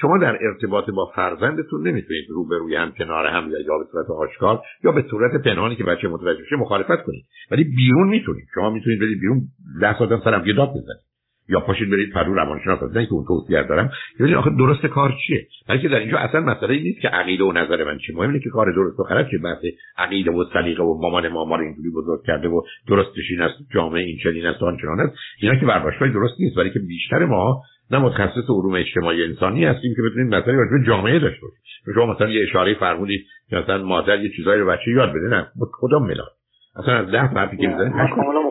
شما 0.00 0.18
در 0.18 0.38
ارتباط 0.40 0.90
با 0.90 1.12
فرزندتون 1.16 1.88
نمی‌تونید 1.88 2.24
روبروی 2.28 2.76
هم 2.76 2.92
کنار 2.92 3.26
هم 3.26 3.50
یا 3.50 3.78
به 3.78 3.84
صورت 3.92 4.10
آشکار 4.10 4.62
یا 4.84 4.92
به 4.92 5.04
صورت 5.10 5.42
پنهانی 5.42 5.76
که 5.76 5.84
بچه 5.84 6.08
متوجه 6.08 6.42
بشه 6.42 6.56
مخالفت 6.56 7.02
کنید. 7.02 7.24
ولی 7.50 7.64
بیرون 7.64 8.08
می‌تونید. 8.08 8.44
شما 8.54 8.70
می‌تونید 8.70 9.00
برید 9.00 9.20
بیرون. 9.20 9.42
ده 9.80 9.98
ساعت 9.98 10.24
سرم 10.24 10.46
یه 10.46 10.52
داد 10.52 10.70
بزنید. 10.70 11.05
یا 11.48 11.60
پاشید 11.60 11.90
برید 11.90 12.12
پرو 12.12 12.34
روانشناس. 12.34 12.82
نه 12.82 13.06
که 13.06 13.12
اون 13.12 13.24
توصیه 13.28 13.62
دارم. 13.62 13.90
ببینید 14.20 14.36
آخه 14.36 14.50
درست 14.58 14.86
کار 14.86 15.14
چیه؟ 15.26 15.46
بلکه 15.68 15.88
در 15.88 15.98
اینجا 15.98 16.18
اصلا 16.18 16.40
مسئله 16.40 16.74
این 16.74 16.82
نیست 16.82 17.00
که 17.00 17.08
عقیده 17.08 17.44
و 17.44 17.52
نظر 17.52 17.84
من 17.84 17.98
چیه. 17.98 18.16
مهم 18.16 18.30
اینه 18.30 18.40
که 18.44 18.50
کار 18.50 18.72
درست 18.72 19.00
و 19.00 19.02
غلط 19.02 19.30
چیه. 19.30 19.38
بحث 19.38 19.64
عقیده 19.98 20.30
و 20.30 20.44
سلیقه 20.52 20.82
و 20.82 20.98
مامان 21.02 21.28
ما 21.28 21.44
ما 21.44 21.60
اینجوری 21.60 21.90
بزرگ 21.90 22.20
کرده 22.26 22.48
و 22.48 22.62
درستش 22.88 23.30
این 23.30 23.42
است 23.42 23.54
جامعه 23.74 24.02
این 24.02 24.18
چنین 24.22 24.46
است 24.46 24.62
آن 24.62 24.76
چنان 24.82 25.00
است. 25.00 25.16
اینا 25.40 25.54
که 25.60 25.66
برداشتای 25.66 26.10
درست 26.10 26.34
نیست. 26.40 26.58
ولی 26.58 26.70
که 26.70 26.78
بیشتر 26.78 27.24
ما 27.24 27.62
نه 27.90 27.98
متخصص 27.98 28.50
علوم 28.50 28.74
اجتماعی 28.74 29.24
انسانی 29.24 29.64
هستیم 29.64 29.94
که 29.96 30.02
بتونیم 30.02 30.26
مثلا 30.26 30.54
راجع 30.54 30.86
جامعه 30.86 31.18
داشته 31.18 31.40
باشیم. 31.42 31.94
شما 31.94 32.14
مثلا 32.14 32.28
یه 32.28 32.42
اشاره 32.42 32.74
فرمودید 32.74 33.26
که 33.50 33.56
مثلا 33.56 33.84
مادر 33.84 34.20
یه 34.20 34.30
چیزایی 34.36 34.60
رو 34.60 34.66
بچه 34.66 34.90
یاد 34.90 35.10
بده. 35.10 35.28
نه 35.28 35.46
کدام 35.72 36.02
ملاد 36.02 36.32
اصلا 36.76 36.94
از 36.94 37.10
ده 37.10 37.20
حرفی 37.20 37.56
که 37.56 37.66
می‌زنید 37.66 37.92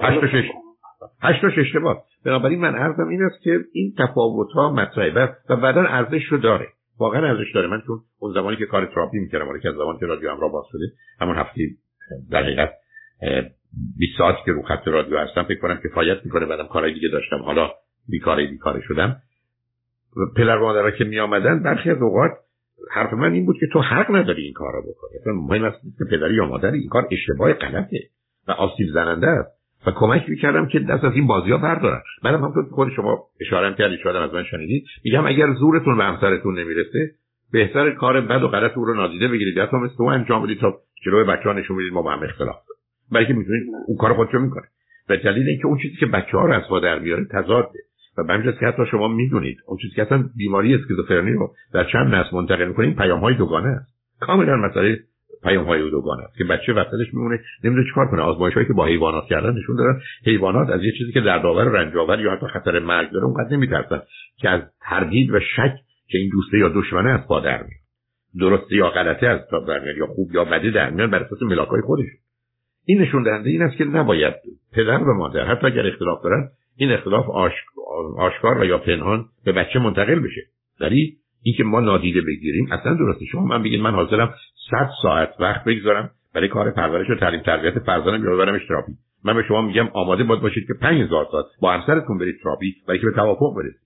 هشت 0.01 0.51
تا 1.33 1.33
شش 1.33 1.43
هشت 1.43 1.55
تا 1.55 1.61
اشتباه 1.61 2.03
بنابراین 2.25 2.59
من 2.59 2.75
عرضم 2.75 3.07
این 3.07 3.23
است 3.23 3.43
که 3.43 3.59
این 3.73 3.93
تفاوت 3.97 4.51
ها 4.51 4.73
مطرحه 4.73 5.29
و 5.49 5.55
بعدا 5.55 5.81
ارزش 5.81 6.25
رو 6.25 6.37
داره. 6.37 6.67
واقعا 6.99 7.27
ارزش 7.27 7.51
داره. 7.55 7.67
من 7.67 7.81
چون 7.87 7.99
اون 8.19 8.33
زمانی 8.33 8.57
که 8.57 8.65
کار 8.65 8.85
تراپی 8.85 9.19
می‌کردم 9.19 9.47
ولی 9.47 9.59
که 9.59 9.69
از 9.69 9.75
زمانی 9.75 9.99
که 9.99 10.05
رادیو 10.05 10.31
همراه 10.31 10.51
باز 10.51 10.65
شده 10.71 10.85
همون 11.21 11.35
هفته 11.35 11.61
در 12.31 12.43
حقیقت 12.43 12.73
20 13.97 14.17
ساعتی 14.17 14.39
که 14.45 14.51
رو 14.51 14.61
خط 14.61 14.87
رادیو 14.87 15.17
هستم 15.17 15.43
فکر 15.43 15.59
کنم 15.59 15.79
کفایت 15.83 16.17
می‌کنه. 16.25 16.45
بعدم 16.45 16.67
کارهای 16.67 16.93
دیگه 16.93 17.09
داشتم 17.09 17.41
حالا 17.41 17.71
بیکاره 18.09 18.47
بیکاره 18.47 18.81
شدم. 18.81 19.15
پدر 20.35 20.57
مادرها 20.57 20.91
که 20.91 21.03
می 21.03 21.19
آمدن 21.19 21.63
برخی 21.63 21.89
از 21.89 22.01
اوقات 22.01 22.31
حرف 22.91 23.13
من 23.13 23.33
این 23.33 23.45
بود 23.45 23.55
که 23.59 23.67
تو 23.73 23.79
حق 23.79 24.15
نداری 24.15 24.43
این 24.43 24.53
کار 24.53 24.73
رو 24.73 24.81
بکنی. 24.81 25.33
مهم 25.33 25.63
است 25.63 25.81
که 25.81 26.05
پدری 26.11 26.35
یا 26.35 26.45
مادری 26.45 26.79
این 26.79 26.89
کار 26.89 27.07
اشتباه 27.11 27.53
غلطه 27.53 27.99
و 28.47 28.51
آسیب 28.51 28.87
زننده 28.93 29.27
است. 29.27 29.54
و 29.87 29.91
کمک 29.91 30.29
می‌کردم 30.29 30.67
که 30.67 30.79
دست 30.79 31.03
از 31.03 31.13
این 31.13 31.27
بازی 31.27 31.51
ها 31.51 31.57
بردارن 31.57 32.01
منم 32.23 32.43
همطور 32.43 32.65
خود 32.71 32.91
شما 32.95 33.23
اشاره 33.41 33.75
کردید 33.75 33.99
شاید 34.03 34.15
از 34.15 34.33
من 34.33 34.43
شنیدید. 34.43 34.85
میگم 35.05 35.25
اگر 35.25 35.53
زورتون 35.53 35.97
به 35.97 36.03
همسرتون 36.03 36.59
نمی‌رسه 36.59 37.11
بهتر 37.51 37.91
کار 37.91 38.21
بد 38.21 38.43
و 38.43 38.47
غلط 38.47 38.77
او 38.77 38.85
رو 38.85 38.93
نادیده 38.93 39.27
بگیرید. 39.27 39.57
یا 39.57 39.65
مثل 39.65 39.95
اون 39.99 40.13
انجام 40.13 40.43
بدید 40.43 40.59
تا 40.59 40.73
جلوی 41.05 41.23
بچه‌ها 41.23 41.53
نشون 41.53 41.77
بدید 41.77 41.93
ما 41.93 42.01
با 42.01 42.11
هم 42.11 42.23
اختلاف 42.23 42.55
بلکه 43.11 43.33
می‌تونید 43.33 43.63
اون 43.87 43.97
کار 43.97 44.13
خودشو 44.13 44.39
می‌کنه 44.39 44.63
به 45.07 45.17
دلیل 45.17 45.49
اینکه 45.49 45.65
اون 45.65 45.77
چیزی 45.77 45.95
که 45.95 46.05
بچه 46.05 46.37
ها 46.37 46.45
رو 46.45 46.53
از 46.53 46.83
در 46.83 46.99
میاره 46.99 47.25
تضاده. 47.25 47.79
و 48.17 48.23
به 48.23 48.33
همین 48.33 48.51
که 48.59 48.65
حتی 48.65 48.85
شما 48.91 49.07
می‌دونید 49.07 49.57
اون 49.67 49.77
چیزی 49.77 49.95
که 49.95 50.01
اصلا 50.01 50.29
بیماری 50.37 50.75
اسکیزوفرنی 50.75 51.33
رو 51.33 51.53
در 51.73 51.83
چند 51.83 52.15
نسل 52.15 52.35
منتقل 52.35 52.67
می‌کنیم 52.67 52.93
پیام 52.93 53.19
های 53.19 53.35
دوگانه 53.35 53.67
است. 53.67 53.95
کاملا 54.19 54.55
مسئله 54.55 54.99
پیام 55.45 55.65
های 55.65 55.89
دوگانه 55.91 56.23
است. 56.23 56.37
که 56.37 56.43
بچه 56.43 56.73
وسطش 56.73 57.13
میمونه 57.13 57.39
نمی‌دونه 57.63 57.87
چیکار 57.87 58.07
کنه. 58.07 58.21
آزمایش 58.21 58.53
هایی 58.53 58.67
که 58.67 58.73
با 58.73 58.85
حیوانات 58.85 59.25
کردن 59.29 59.57
نشون 59.57 59.75
دادن 59.75 59.99
حیوانات 60.25 60.69
از 60.69 60.83
یه 60.83 60.91
چیزی 60.97 61.11
که 61.11 61.21
در 61.21 61.39
داور 61.39 61.63
رنجاور 61.63 62.19
یا 62.19 62.31
حتی 62.31 62.47
خطر 62.47 62.79
مرگ 62.79 63.11
داره 63.11 63.25
اونقدر 63.25 63.55
نمیترسن 63.55 64.01
که 64.37 64.49
از 64.49 64.61
تردید 64.81 65.31
و 65.31 65.39
شک 65.39 65.75
که 66.07 66.17
این 66.17 66.29
دوسته 66.29 66.57
یا 66.57 66.69
دشمنه 66.69 67.09
از 67.09 67.27
پا 67.27 67.43
درست 68.39 68.71
یا 68.71 68.89
غلطه 68.89 69.27
از 69.27 69.39
پا 69.51 69.59
در 69.59 69.97
یا 69.97 70.07
خوب 70.07 70.31
یا 70.33 70.45
بده 70.45 70.71
در 70.71 70.89
میان 70.89 71.11
بر 71.11 71.23
اساس 71.23 71.41
ملاکای 71.41 71.81
خودشون. 71.81 72.19
این 72.85 73.01
نشون 73.01 73.23
دهنده 73.23 73.49
این 73.49 73.61
است 73.61 73.77
که 73.77 73.83
نباید 73.83 74.33
پدر 74.73 75.03
و 75.03 75.13
مادر 75.17 75.45
حتی 75.45 75.67
اگر 75.67 75.87
اختلاف 75.87 76.23
دارن 76.23 76.49
این 76.77 76.91
اختلاف 76.91 77.25
آشکار 78.17 78.57
و 78.61 78.65
یا 78.65 78.77
پنهان 78.77 79.25
به 79.45 79.51
بچه 79.51 79.79
منتقل 79.79 80.19
بشه. 80.19 80.41
ولی 80.79 81.17
اینکه 81.45 81.63
ما 81.63 81.79
نادیده 81.79 82.21
بگیریم 82.21 82.71
اصلا 82.71 82.93
درسته 82.93 83.25
شما 83.25 83.45
من 83.45 83.63
بگید 83.63 83.81
من 83.81 83.91
حاضرم 83.91 84.33
100 84.71 84.89
ساعت 85.01 85.29
وقت 85.39 85.63
بگذارم 85.63 86.11
برای 86.33 86.47
کار 86.47 86.71
پرورش 86.71 87.09
و 87.09 87.15
تعلیم 87.15 87.41
تربیت 87.41 87.79
فرزندم 87.79 88.21
ببرمش 88.21 88.67
تراپی 88.67 88.91
من 89.25 89.33
به 89.33 89.43
شما 89.43 89.61
میگم 89.61 89.87
آماده 89.93 90.23
باید 90.23 90.41
باشید 90.41 90.67
که 90.67 90.73
5000 90.73 91.27
ساعت 91.31 91.45
با 91.61 91.73
همسرتون 91.73 92.17
برید 92.17 92.35
تراپی 92.43 92.75
برای 92.87 92.99
که 92.99 93.05
به 93.05 93.11
توافق 93.11 93.55
برسید. 93.55 93.81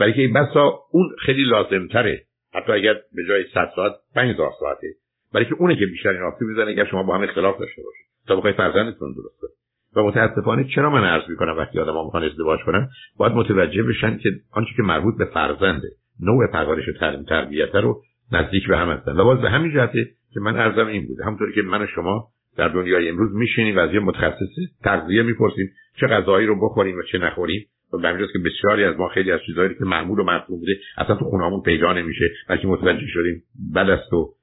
برای 0.00 0.12
که 0.12 0.32
بسا 0.34 0.78
اون 0.90 1.08
خیلی 1.18 1.44
لازمتره. 1.44 2.22
حتی 2.54 2.72
اگر 2.72 2.94
به 2.94 3.24
جای 3.28 3.44
100 3.54 3.70
ساعت 3.76 3.92
5000 4.14 4.50
ساعته. 4.60 4.86
برای 5.34 5.46
که 5.46 5.54
اونه 5.58 5.76
که 5.76 5.86
بیشتر 5.86 6.08
این 6.08 6.22
آسیب 6.22 6.48
می‌زنه 6.48 6.70
اگر 6.70 6.84
شما 6.84 7.02
با 7.02 7.14
هم 7.14 7.22
اختلاف 7.22 7.58
داشته 7.58 7.82
باشید. 7.82 8.06
تا 8.26 8.36
بخواید 8.36 8.56
فرزندتون 8.56 9.12
درست 9.12 9.58
و 9.96 10.02
متاسفانه 10.02 10.64
چرا 10.74 10.90
من 10.90 11.04
عرض 11.04 11.30
می‌کنم 11.30 11.56
وقتی 11.56 11.78
آدم‌ها 11.78 12.04
می‌خوان 12.04 12.24
ازدواج 12.24 12.60
کنن؟ 12.66 12.88
باید 13.16 13.32
متوجه 13.32 13.82
بشن 13.82 14.18
که 14.18 14.30
آنچه 14.52 14.70
که 14.76 14.82
مربوط 14.82 15.18
به 15.18 15.24
فرزنده. 15.24 15.88
نوع 16.20 16.46
پرورش 16.46 16.88
و 16.88 16.92
تربیت 17.28 17.74
رو 17.74 18.02
نزدیک 18.32 18.68
به 18.68 18.76
هم 18.76 18.90
هستن. 18.90 19.12
و 19.12 19.24
باز 19.24 19.40
به 19.40 19.50
همین 19.50 19.72
جهته 19.74 20.10
که 20.34 20.40
من 20.40 20.56
ارزم 20.56 20.86
این 20.86 21.06
بوده. 21.06 21.24
همونطوری 21.24 21.52
که 21.52 21.62
من 21.62 21.82
و 21.82 21.86
شما 21.86 22.28
در 22.56 22.68
دنیای 22.68 23.08
امروز 23.08 23.34
میشینیم 23.34 23.76
و 23.76 23.78
از 23.78 23.94
یه 23.94 24.00
متخصص 24.00 24.56
تغذیه 24.84 25.22
می‌پرسیم 25.22 25.72
چه 26.00 26.06
غذایی 26.06 26.46
رو 26.46 26.68
بخوریم 26.68 26.98
و 26.98 27.02
چه 27.02 27.18
نخوریم. 27.18 27.66
و 27.92 27.98
به 27.98 28.28
که 28.32 28.38
بسیاری 28.38 28.84
از 28.84 28.96
ما 28.96 29.08
خیلی 29.08 29.32
از 29.32 29.40
چیزهایی 29.46 29.74
که 29.74 29.84
معمول 29.84 30.18
و 30.18 30.24
مطلوب 30.24 30.60
بوده 30.60 30.72
اصلا 30.98 31.16
تو 31.16 31.24
خونهامون 31.24 31.62
پیدا 31.62 31.92
نمیشه. 31.92 32.24
بلکه 32.48 32.66
متوجه 32.66 33.06
شدیم 33.06 33.42
بد 33.74 33.90
است 33.90 34.12
و 34.12 34.34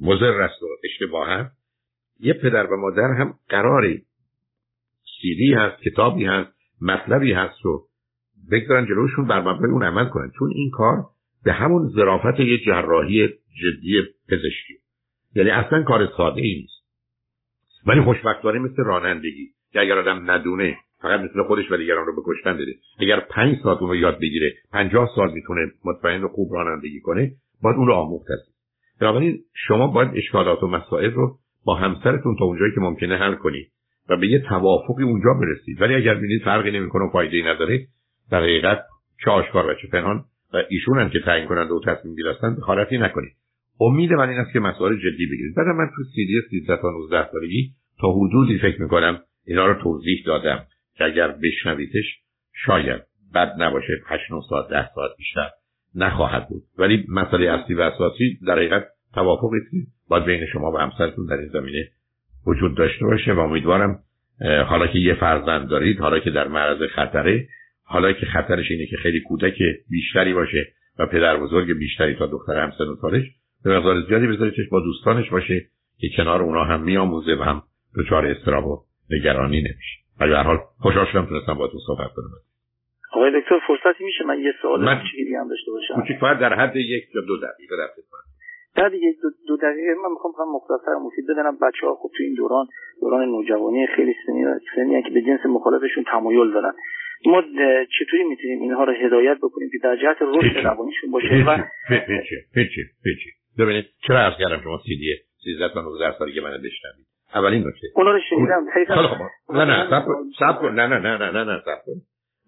مضر 0.00 0.40
است 0.40 0.62
و 0.62 0.66
اشتباه 0.84 1.50
یه 2.20 2.32
پدر 2.32 2.66
و 2.66 2.76
مادر 2.76 3.14
هم 3.18 3.34
قراری 3.48 4.02
سیدی 5.20 5.52
هست 5.52 5.82
کتابی 5.82 6.24
هست 6.24 6.50
مطلبی 6.82 7.32
هست 7.32 7.66
و 7.66 7.86
بگذارن 8.52 8.86
جلوشون 8.86 9.26
بر 9.26 9.40
مبنای 9.40 9.70
اون 9.70 9.82
عمل 9.82 10.04
کنن. 10.04 10.30
چون 10.38 10.50
این 10.54 10.70
کار 10.70 11.04
به 11.44 11.52
همون 11.52 11.88
ظرافت 11.88 12.40
یه 12.40 12.58
جراحی 12.58 13.28
جدی 13.28 14.02
پزشکی. 14.28 14.74
یعنی 15.34 15.50
اصلا 15.50 15.82
کار 15.82 16.08
ساده 16.16 16.40
ای 16.40 16.54
نیست. 16.54 16.80
ولی 17.86 18.00
خوشبختانه 18.00 18.58
مثل 18.58 18.84
رانندگی 18.84 19.48
که 19.72 19.80
اگر 19.80 19.98
آدم 19.98 20.30
ندونه 20.30 20.76
فقط 21.02 21.20
مثل 21.20 21.42
خودش 21.42 21.70
و 21.70 21.76
دیگران 21.76 22.06
رو 22.06 22.16
به 22.16 22.22
کشتن 22.26 22.54
بده. 22.54 22.74
اگر 23.00 23.20
پنج 23.20 23.56
ساعت 23.62 23.78
اون 23.78 23.90
رو 23.90 23.96
یاد 23.96 24.20
بگیره 24.20 24.52
پنجاه 24.72 25.10
سال 25.16 25.32
می‌تونه 25.32 25.60
مطمئن 25.84 26.24
و 26.24 26.28
خوب 26.28 26.52
رانندگی 26.52 27.00
کنه 27.00 27.32
باید 27.62 27.76
اون 27.76 27.86
رو 27.86 27.94
آموخت 27.94 28.26
هست 28.30 28.60
بنابراین 29.00 29.38
شما 29.54 29.86
باید 29.86 30.10
اشکالات 30.14 30.62
و 30.62 30.66
مسائل 30.66 31.10
رو 31.10 31.38
با 31.64 31.74
همسرتون 31.74 32.36
تا 32.38 32.44
اونجایی 32.44 32.74
که 32.74 32.80
ممکنه 32.80 33.16
حل 33.16 33.34
کنید 33.34 33.70
و 34.08 34.16
به 34.16 34.28
یه 34.28 34.38
توافقی 34.38 35.02
اونجا 35.02 35.30
برسید. 35.40 35.82
ولی 35.82 35.94
اگر 35.94 36.14
ببینید 36.14 36.42
فرقی 36.42 36.70
نمی‌کنه 36.70 37.04
و 37.04 37.10
فایده 37.10 37.36
ای 37.36 37.42
نداره 37.42 37.86
در 38.30 38.42
حقیقت 38.42 38.84
چه 39.24 39.30
آشکار 39.30 39.66
و 39.66 39.74
چه 39.74 39.88
پنهان 39.92 40.24
و 40.54 40.62
ایشون 40.68 40.98
هم 40.98 41.10
که 41.10 41.20
تعیین 41.20 41.48
کننده 41.48 41.74
و 41.74 41.80
تصمیم 41.80 42.14
گیر 42.14 42.28
هستن 42.28 42.54
دخالتی 42.54 42.98
نکنید. 42.98 43.32
امید 43.80 44.12
من 44.12 44.28
این 44.28 44.38
است 44.38 44.52
که 44.52 44.60
مسائل 44.60 44.96
جدی 44.96 45.26
بگیرید. 45.26 45.54
بعد 45.56 45.66
من 45.66 45.86
تو 45.96 46.02
سیدی 46.14 46.40
13 46.50 46.76
تا 46.76 46.90
19 46.90 47.30
سالگی 47.32 47.70
تا 48.00 48.12
حدودی 48.12 48.58
فکر 48.58 48.82
می‌کنم 48.82 49.20
اینا 49.46 49.66
رو 49.66 49.82
توضیح 49.82 50.22
دادم 50.26 50.64
که 50.94 51.04
اگر 51.04 51.28
بشنویدش 51.28 52.04
شاید 52.66 53.02
بد 53.34 53.54
نباشه. 53.58 54.02
8 54.06 54.32
9 54.32 54.40
ساعت 54.48 54.70
10 54.70 54.88
ساعت 54.94 55.10
بیشتر 55.18 55.50
نخواهد 55.94 56.48
بود. 56.48 56.62
ولی 56.78 57.04
مسئله 57.08 57.50
اصلی 57.50 57.74
و 57.74 57.80
اساسی 57.80 58.38
در 58.46 58.56
حقیقت 58.56 58.84
توافقی 59.14 59.56
است 59.56 59.92
باید 60.08 60.24
بین 60.24 60.46
شما 60.52 60.72
و 60.72 60.78
همسرتون 60.78 61.26
در 61.26 61.36
این 61.36 61.48
زمینه 61.48 61.88
وجود 62.46 62.76
داشته 62.76 63.04
باشه 63.04 63.32
و 63.32 63.38
امیدوارم 63.38 63.98
حالا 64.66 64.86
که 64.86 64.98
یه 64.98 65.14
فرزند 65.14 65.68
دارید 65.68 66.00
حالا 66.00 66.18
که 66.18 66.30
در 66.30 66.48
معرض 66.48 66.90
خطره 66.94 67.48
حالا 67.90 68.12
که 68.12 68.26
خطرش 68.26 68.70
اینه 68.70 68.86
که 68.86 68.96
خیلی 68.96 69.20
کودک 69.20 69.58
بیشتری 69.90 70.34
باشه 70.34 70.66
و 70.98 71.06
پدر 71.06 71.36
بزرگ 71.36 71.78
بیشتری 71.78 72.14
تا 72.14 72.26
دختر 72.26 72.52
همسن 72.52 72.84
و 72.84 72.96
سالش 73.00 73.24
به 73.64 73.78
مقدار 73.78 74.00
زیادی 74.08 74.26
بذاریدش 74.26 74.68
با 74.70 74.80
دوستانش 74.80 75.30
باشه 75.30 75.66
که 76.00 76.08
کنار 76.16 76.42
اونا 76.42 76.64
هم 76.64 76.82
میآموزه 76.82 77.34
و 77.34 77.42
هم 77.42 77.62
دچار 77.98 78.26
استراب 78.26 78.66
و 78.66 78.78
نگرانی 79.10 79.56
نمیشه. 79.56 79.96
ولی 80.20 80.32
هر 80.32 80.42
حال 80.42 80.58
خوشحال 80.80 81.06
شدم 81.12 81.26
تونستم 81.26 81.54
با 81.54 81.68
تو 81.68 81.78
صحبت 81.86 82.10
کنم. 82.16 82.40
آقای 83.12 83.40
دکتر 83.40 83.58
فرصتی 83.66 84.04
میشه؟ 84.04 84.24
من 84.24 84.40
یه 84.40 84.52
سوال 84.62 84.84
من 84.84 84.98
کوچیکی 84.98 85.34
هم 85.34 85.48
داشته 85.48 85.70
باشم. 85.70 85.94
کوچیک 85.94 86.18
فقط 86.20 86.38
در 86.38 86.54
حد 86.54 86.76
یک 86.76 87.04
یا 87.14 87.20
دو 87.20 87.36
دقیقه 87.36 87.76
در 87.76 87.88
خدمت. 87.94 88.24
بعد 88.76 88.94
یک 88.94 89.16
دو, 89.22 89.28
دو 89.48 89.56
دقیقه 89.56 89.94
من 90.02 90.10
می‌خوام 90.12 90.32
فقط 90.32 90.48
مختصر 90.54 90.94
مفید 91.06 91.24
بدنم. 91.30 91.56
بچه 91.62 91.86
ها 91.86 91.94
خب 91.94 92.10
تو 92.16 92.22
این 92.22 92.34
دوران 92.34 92.66
دوران 93.00 93.28
نوجوانی 93.28 93.86
خیلی 93.96 94.14
سنی 94.26 94.44
سنی 94.76 95.02
که 95.02 95.10
به 95.14 95.22
جنس 95.22 95.46
مخالفشون 95.46 96.04
تمایل 96.04 96.50
دارن. 96.52 96.72
ما 97.26 97.42
چطوری 97.98 98.24
می‌تونیم 98.24 98.60
اینها 98.60 98.84
رو 98.84 98.92
هدایت 98.92 99.36
بکنیم 99.42 99.68
که 99.72 99.78
در 99.82 99.96
جهت 99.96 100.16
رشد 100.22 100.56
روانیشون 100.56 101.10
باشه 101.10 101.44
و 101.46 101.58
ببینید 103.58 103.84
چرا 104.06 104.18
عرض 104.18 104.34
کردم 104.38 104.60
شما 104.62 104.78
سی 104.86 104.96
دیه 104.96 105.16
13 105.44 105.74
تا 105.74 105.82
19 105.82 106.18
سالگی 106.18 106.40
من 106.40 106.50
بشنوید؟ 106.50 107.06
اولین 107.34 107.66
نکته. 107.68 107.86
اونا 107.94 108.10
رو 108.12 108.20
شنیدم. 108.30 108.66
نه 109.50 109.64
نه 109.64 110.04
صبر 110.38 110.70
نه 110.70 110.86
نه 110.86 110.98
نه 110.98 111.18
نه 111.18 111.30
نه 111.30 111.44
نه 111.44 111.62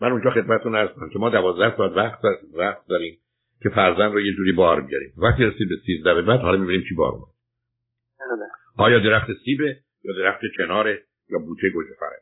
من 0.00 0.12
اونجا 0.12 0.30
خدمتتون 0.30 0.76
عرض 0.76 0.90
کنم 0.90 1.08
که 1.12 1.18
ما 1.18 1.30
12 1.30 1.76
ساعت 1.76 1.92
وقت 1.92 2.20
وقت 2.54 2.87
داریم 2.88 3.18
که 3.62 3.68
فرزند 3.68 4.12
رو 4.12 4.20
یه 4.20 4.32
جوری 4.32 4.52
بار 4.52 4.80
بیاریم. 4.80 5.12
وقتی 5.16 5.44
رسید 5.44 5.68
به 5.68 5.76
13 5.87 6.14
به 6.14 6.22
بعد 6.22 6.40
حالا 6.40 6.58
می‌بینیم 6.58 6.85
چی 6.88 6.94
بار 6.94 7.12
بله. 7.12 8.46
آیا 8.87 8.98
درخت 8.98 9.26
سیبه 9.44 9.76
یا 10.04 10.12
درخت 10.18 10.40
کناره 10.58 11.02
یا 11.30 11.38
بوته 11.38 11.70
گوجه 11.74 11.94
فرنگی 12.00 12.21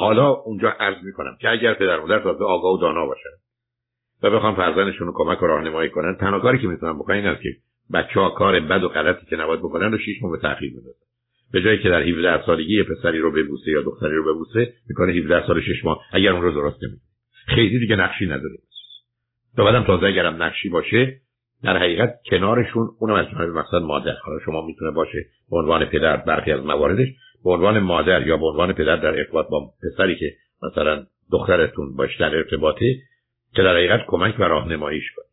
حالا 0.00 0.28
اونجا 0.28 0.70
عرض 0.70 1.04
می‌کنم 1.04 1.36
که 1.40 1.48
اگر 1.48 1.74
پدر 1.74 2.00
مادر 2.00 2.18
تازه 2.18 2.44
آگاه 2.44 2.74
و 2.74 2.78
دانا 2.80 3.06
باشن 3.06 3.30
و 4.22 4.30
بخوام 4.30 4.56
فرزندشون 4.56 5.06
رو 5.06 5.12
کمک 5.16 5.42
و 5.42 5.46
راهنمایی 5.46 5.90
کنن 5.90 6.16
تنها 6.20 6.40
کاری 6.40 6.58
که 6.58 6.66
می‌تونن 6.66 6.98
بکنن 6.98 7.16
این 7.26 7.34
که 7.34 7.48
بچه 7.94 8.20
ها 8.20 8.30
کار 8.30 8.60
بد 8.60 8.84
و 8.84 8.88
غلطی 8.88 9.26
که 9.26 9.36
نباید 9.36 9.60
بکنن 9.60 9.92
رو 9.92 9.98
شیش 9.98 10.22
ماه 10.22 10.32
به 10.32 10.38
تاخیر 10.38 10.70
بندازن. 10.70 11.08
به 11.52 11.62
جایی 11.62 11.78
که 11.78 11.88
در 11.88 12.02
17 12.02 12.46
سالگی 12.46 12.76
یه 12.76 12.84
پسری 12.84 13.18
رو 13.18 13.32
ببوسه 13.32 13.70
یا 13.70 13.82
دختری 13.82 14.16
رو 14.16 14.34
ببوسه 14.34 14.72
می‌کنه 14.88 15.12
17 15.12 15.46
سال 15.46 15.60
6 15.60 15.84
ماه 15.84 16.00
اگر 16.12 16.32
اون 16.32 16.42
رو 16.42 16.52
درست 16.52 16.82
نمی‌کنه. 16.82 17.00
خیلی 17.46 17.78
دیگه 17.78 17.96
نقشی 17.96 18.26
نداره 18.26 18.58
تا 19.56 19.64
بعدم 19.64 19.84
تازه 19.84 20.06
اگرم 20.06 20.42
نقشی 20.42 20.68
باشه 20.68 21.20
در 21.62 21.76
حقیقت 21.76 22.14
کنارشون 22.30 22.88
اونم 23.00 23.14
از 23.14 23.26
جانب 23.30 23.56
مثلا 23.56 23.78
مادر. 23.80 24.14
حالا 24.24 24.38
شما 24.44 24.66
می‌تونه 24.66 24.90
باشه 24.90 25.26
به 25.50 25.56
عنوان 25.56 25.84
پدر 25.84 26.16
برخی 26.16 26.52
از 26.52 26.64
مواردش. 26.64 27.08
به 27.44 27.50
عنوان 27.50 27.78
مادر 27.78 28.26
یا 28.26 28.36
به 28.36 28.46
عنوان 28.46 28.72
پدر 28.72 28.96
در 28.96 29.18
ارتباط 29.18 29.48
با 29.48 29.72
پسری 29.82 30.16
که 30.16 30.34
مثلا 30.62 31.06
دخترتون 31.32 31.96
باش 31.96 32.16
در 32.20 32.36
ارتباطه 32.36 32.94
که 33.54 33.62
در 33.62 33.74
حقیقت 33.74 34.00
کمک 34.06 34.40
و 34.40 34.42
راهنماییش 34.42 35.04
کنید. 35.16 35.28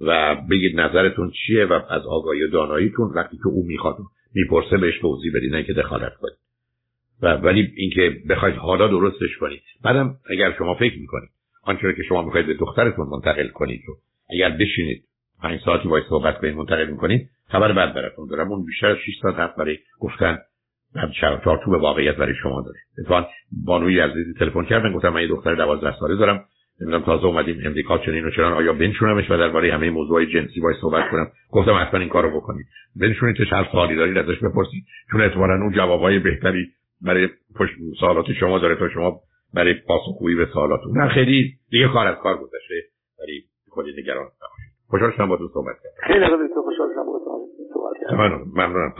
و 0.00 0.36
بگید 0.50 0.80
نظرتون 0.80 1.30
چیه 1.30 1.64
و 1.64 1.72
از 1.72 2.02
آگاهی 2.06 2.42
و 2.42 2.50
داناییتون 2.50 3.12
وقتی 3.14 3.36
که 3.36 3.46
او 3.46 3.66
می‌خواد 3.66 3.96
می‌پرسه 4.34 4.76
بهش 4.76 4.98
توضیح 4.98 5.32
بدید 5.34 5.54
نه 5.54 5.62
که 5.62 5.72
دخالت 5.72 6.14
کنید. 6.14 6.36
و 7.22 7.34
ولی 7.34 7.72
اینکه 7.76 8.16
بخواید 8.28 8.54
حالا 8.54 8.88
درستش 8.88 9.36
کنید. 9.40 9.62
بعدم 9.82 10.16
اگر 10.30 10.54
شما 10.58 10.74
فکر 10.74 10.98
می‌کنید 10.98 11.30
آنچه 11.62 11.94
که 11.96 12.02
شما 12.02 12.22
می‌خواید 12.22 12.46
به 12.46 12.54
دخترتون 12.54 13.06
منتقل 13.08 13.48
کنید 13.48 13.80
و 13.88 13.92
اگر 14.30 14.50
بشینید 14.50 15.04
پنج 15.42 15.60
ساعتی 15.64 15.88
باید 15.88 16.04
صحبت 16.08 16.38
کنید 16.38 16.54
منتقل 16.54 16.90
می‌کنید 16.90 17.30
خبر 17.48 17.72
بد 17.72 17.94
براتون 17.94 18.28
دارم. 18.28 18.52
اون 18.52 18.64
بیشتر 18.64 18.86
از 18.86 18.96
6 18.96 19.12
ساعت 19.22 19.56
برای 19.56 19.78
گفتن 20.00 20.38
چارچوب 21.44 21.72
واقعیت 21.72 22.16
برای 22.16 22.34
شما 22.42 22.62
داره. 22.62 22.78
اتفاقا 22.98 23.26
بانوی 23.66 24.00
عزیزی 24.00 24.34
تلفن 24.38 24.64
کردن 24.64 24.92
گفتم 24.92 25.08
من 25.08 25.22
یه 25.22 25.28
دختر 25.28 25.54
12 25.54 25.98
ساله 26.00 26.16
دارم 26.16 26.44
نمی‌دونم 26.80 27.04
تازه 27.04 27.26
اومدیم 27.26 27.60
امریکا 27.64 27.98
چنین 27.98 28.24
و 28.24 28.30
چنان 28.30 28.52
آیا 28.52 28.72
بنشونمش 28.72 29.30
و 29.30 29.36
درباره 29.36 29.72
همه 29.74 29.90
موضوع 29.90 30.24
جنسی 30.24 30.60
باید 30.60 30.76
صحبت 30.80 31.10
کنم؟ 31.10 31.26
گفتم 31.50 31.74
حتما 31.74 32.00
این 32.00 32.08
کارو 32.08 32.40
بکنید. 32.40 32.66
بنشونید 33.00 33.36
چه 33.36 33.44
هر 33.56 33.68
سوالی 33.72 33.96
دارید 33.96 34.18
ازش 34.18 34.38
بپرسید. 34.38 34.84
چون 35.10 35.20
احتمالاً 35.20 35.54
اون 35.54 35.72
جوابای 35.72 36.18
بهتری 36.18 36.66
برای 37.02 37.28
سوالات 38.00 38.32
شما 38.32 38.58
داره 38.58 38.76
تا 38.76 38.88
شما 38.88 39.20
برای 39.54 39.74
پاسخگویی 39.74 40.36
به 40.36 40.46
سوالاتون. 40.52 40.98
نه 40.98 41.08
خیلی 41.08 41.52
دیگه 41.70 41.88
کار 41.88 42.06
از 42.06 42.16
کار 42.22 42.36
گذشته 42.36 42.74
ولی 43.20 43.44
خودی 43.68 43.90
نگران 43.90 44.24
نباشید. 44.24 44.72
خوشحال 44.88 45.12
شدم 45.12 45.28
با 45.28 45.36
تو 45.36 45.48
صحبت 45.48 45.76
کردم. 45.82 46.06
خیلی 46.06 46.26
خوشحال 46.64 46.88
شدم 46.94 47.06
با 47.06 47.18
تو 47.18 47.24
صحبت 47.74 47.96
کردم. 48.00 48.16
ممنونم 48.16 48.52
ممنونم 48.54 48.94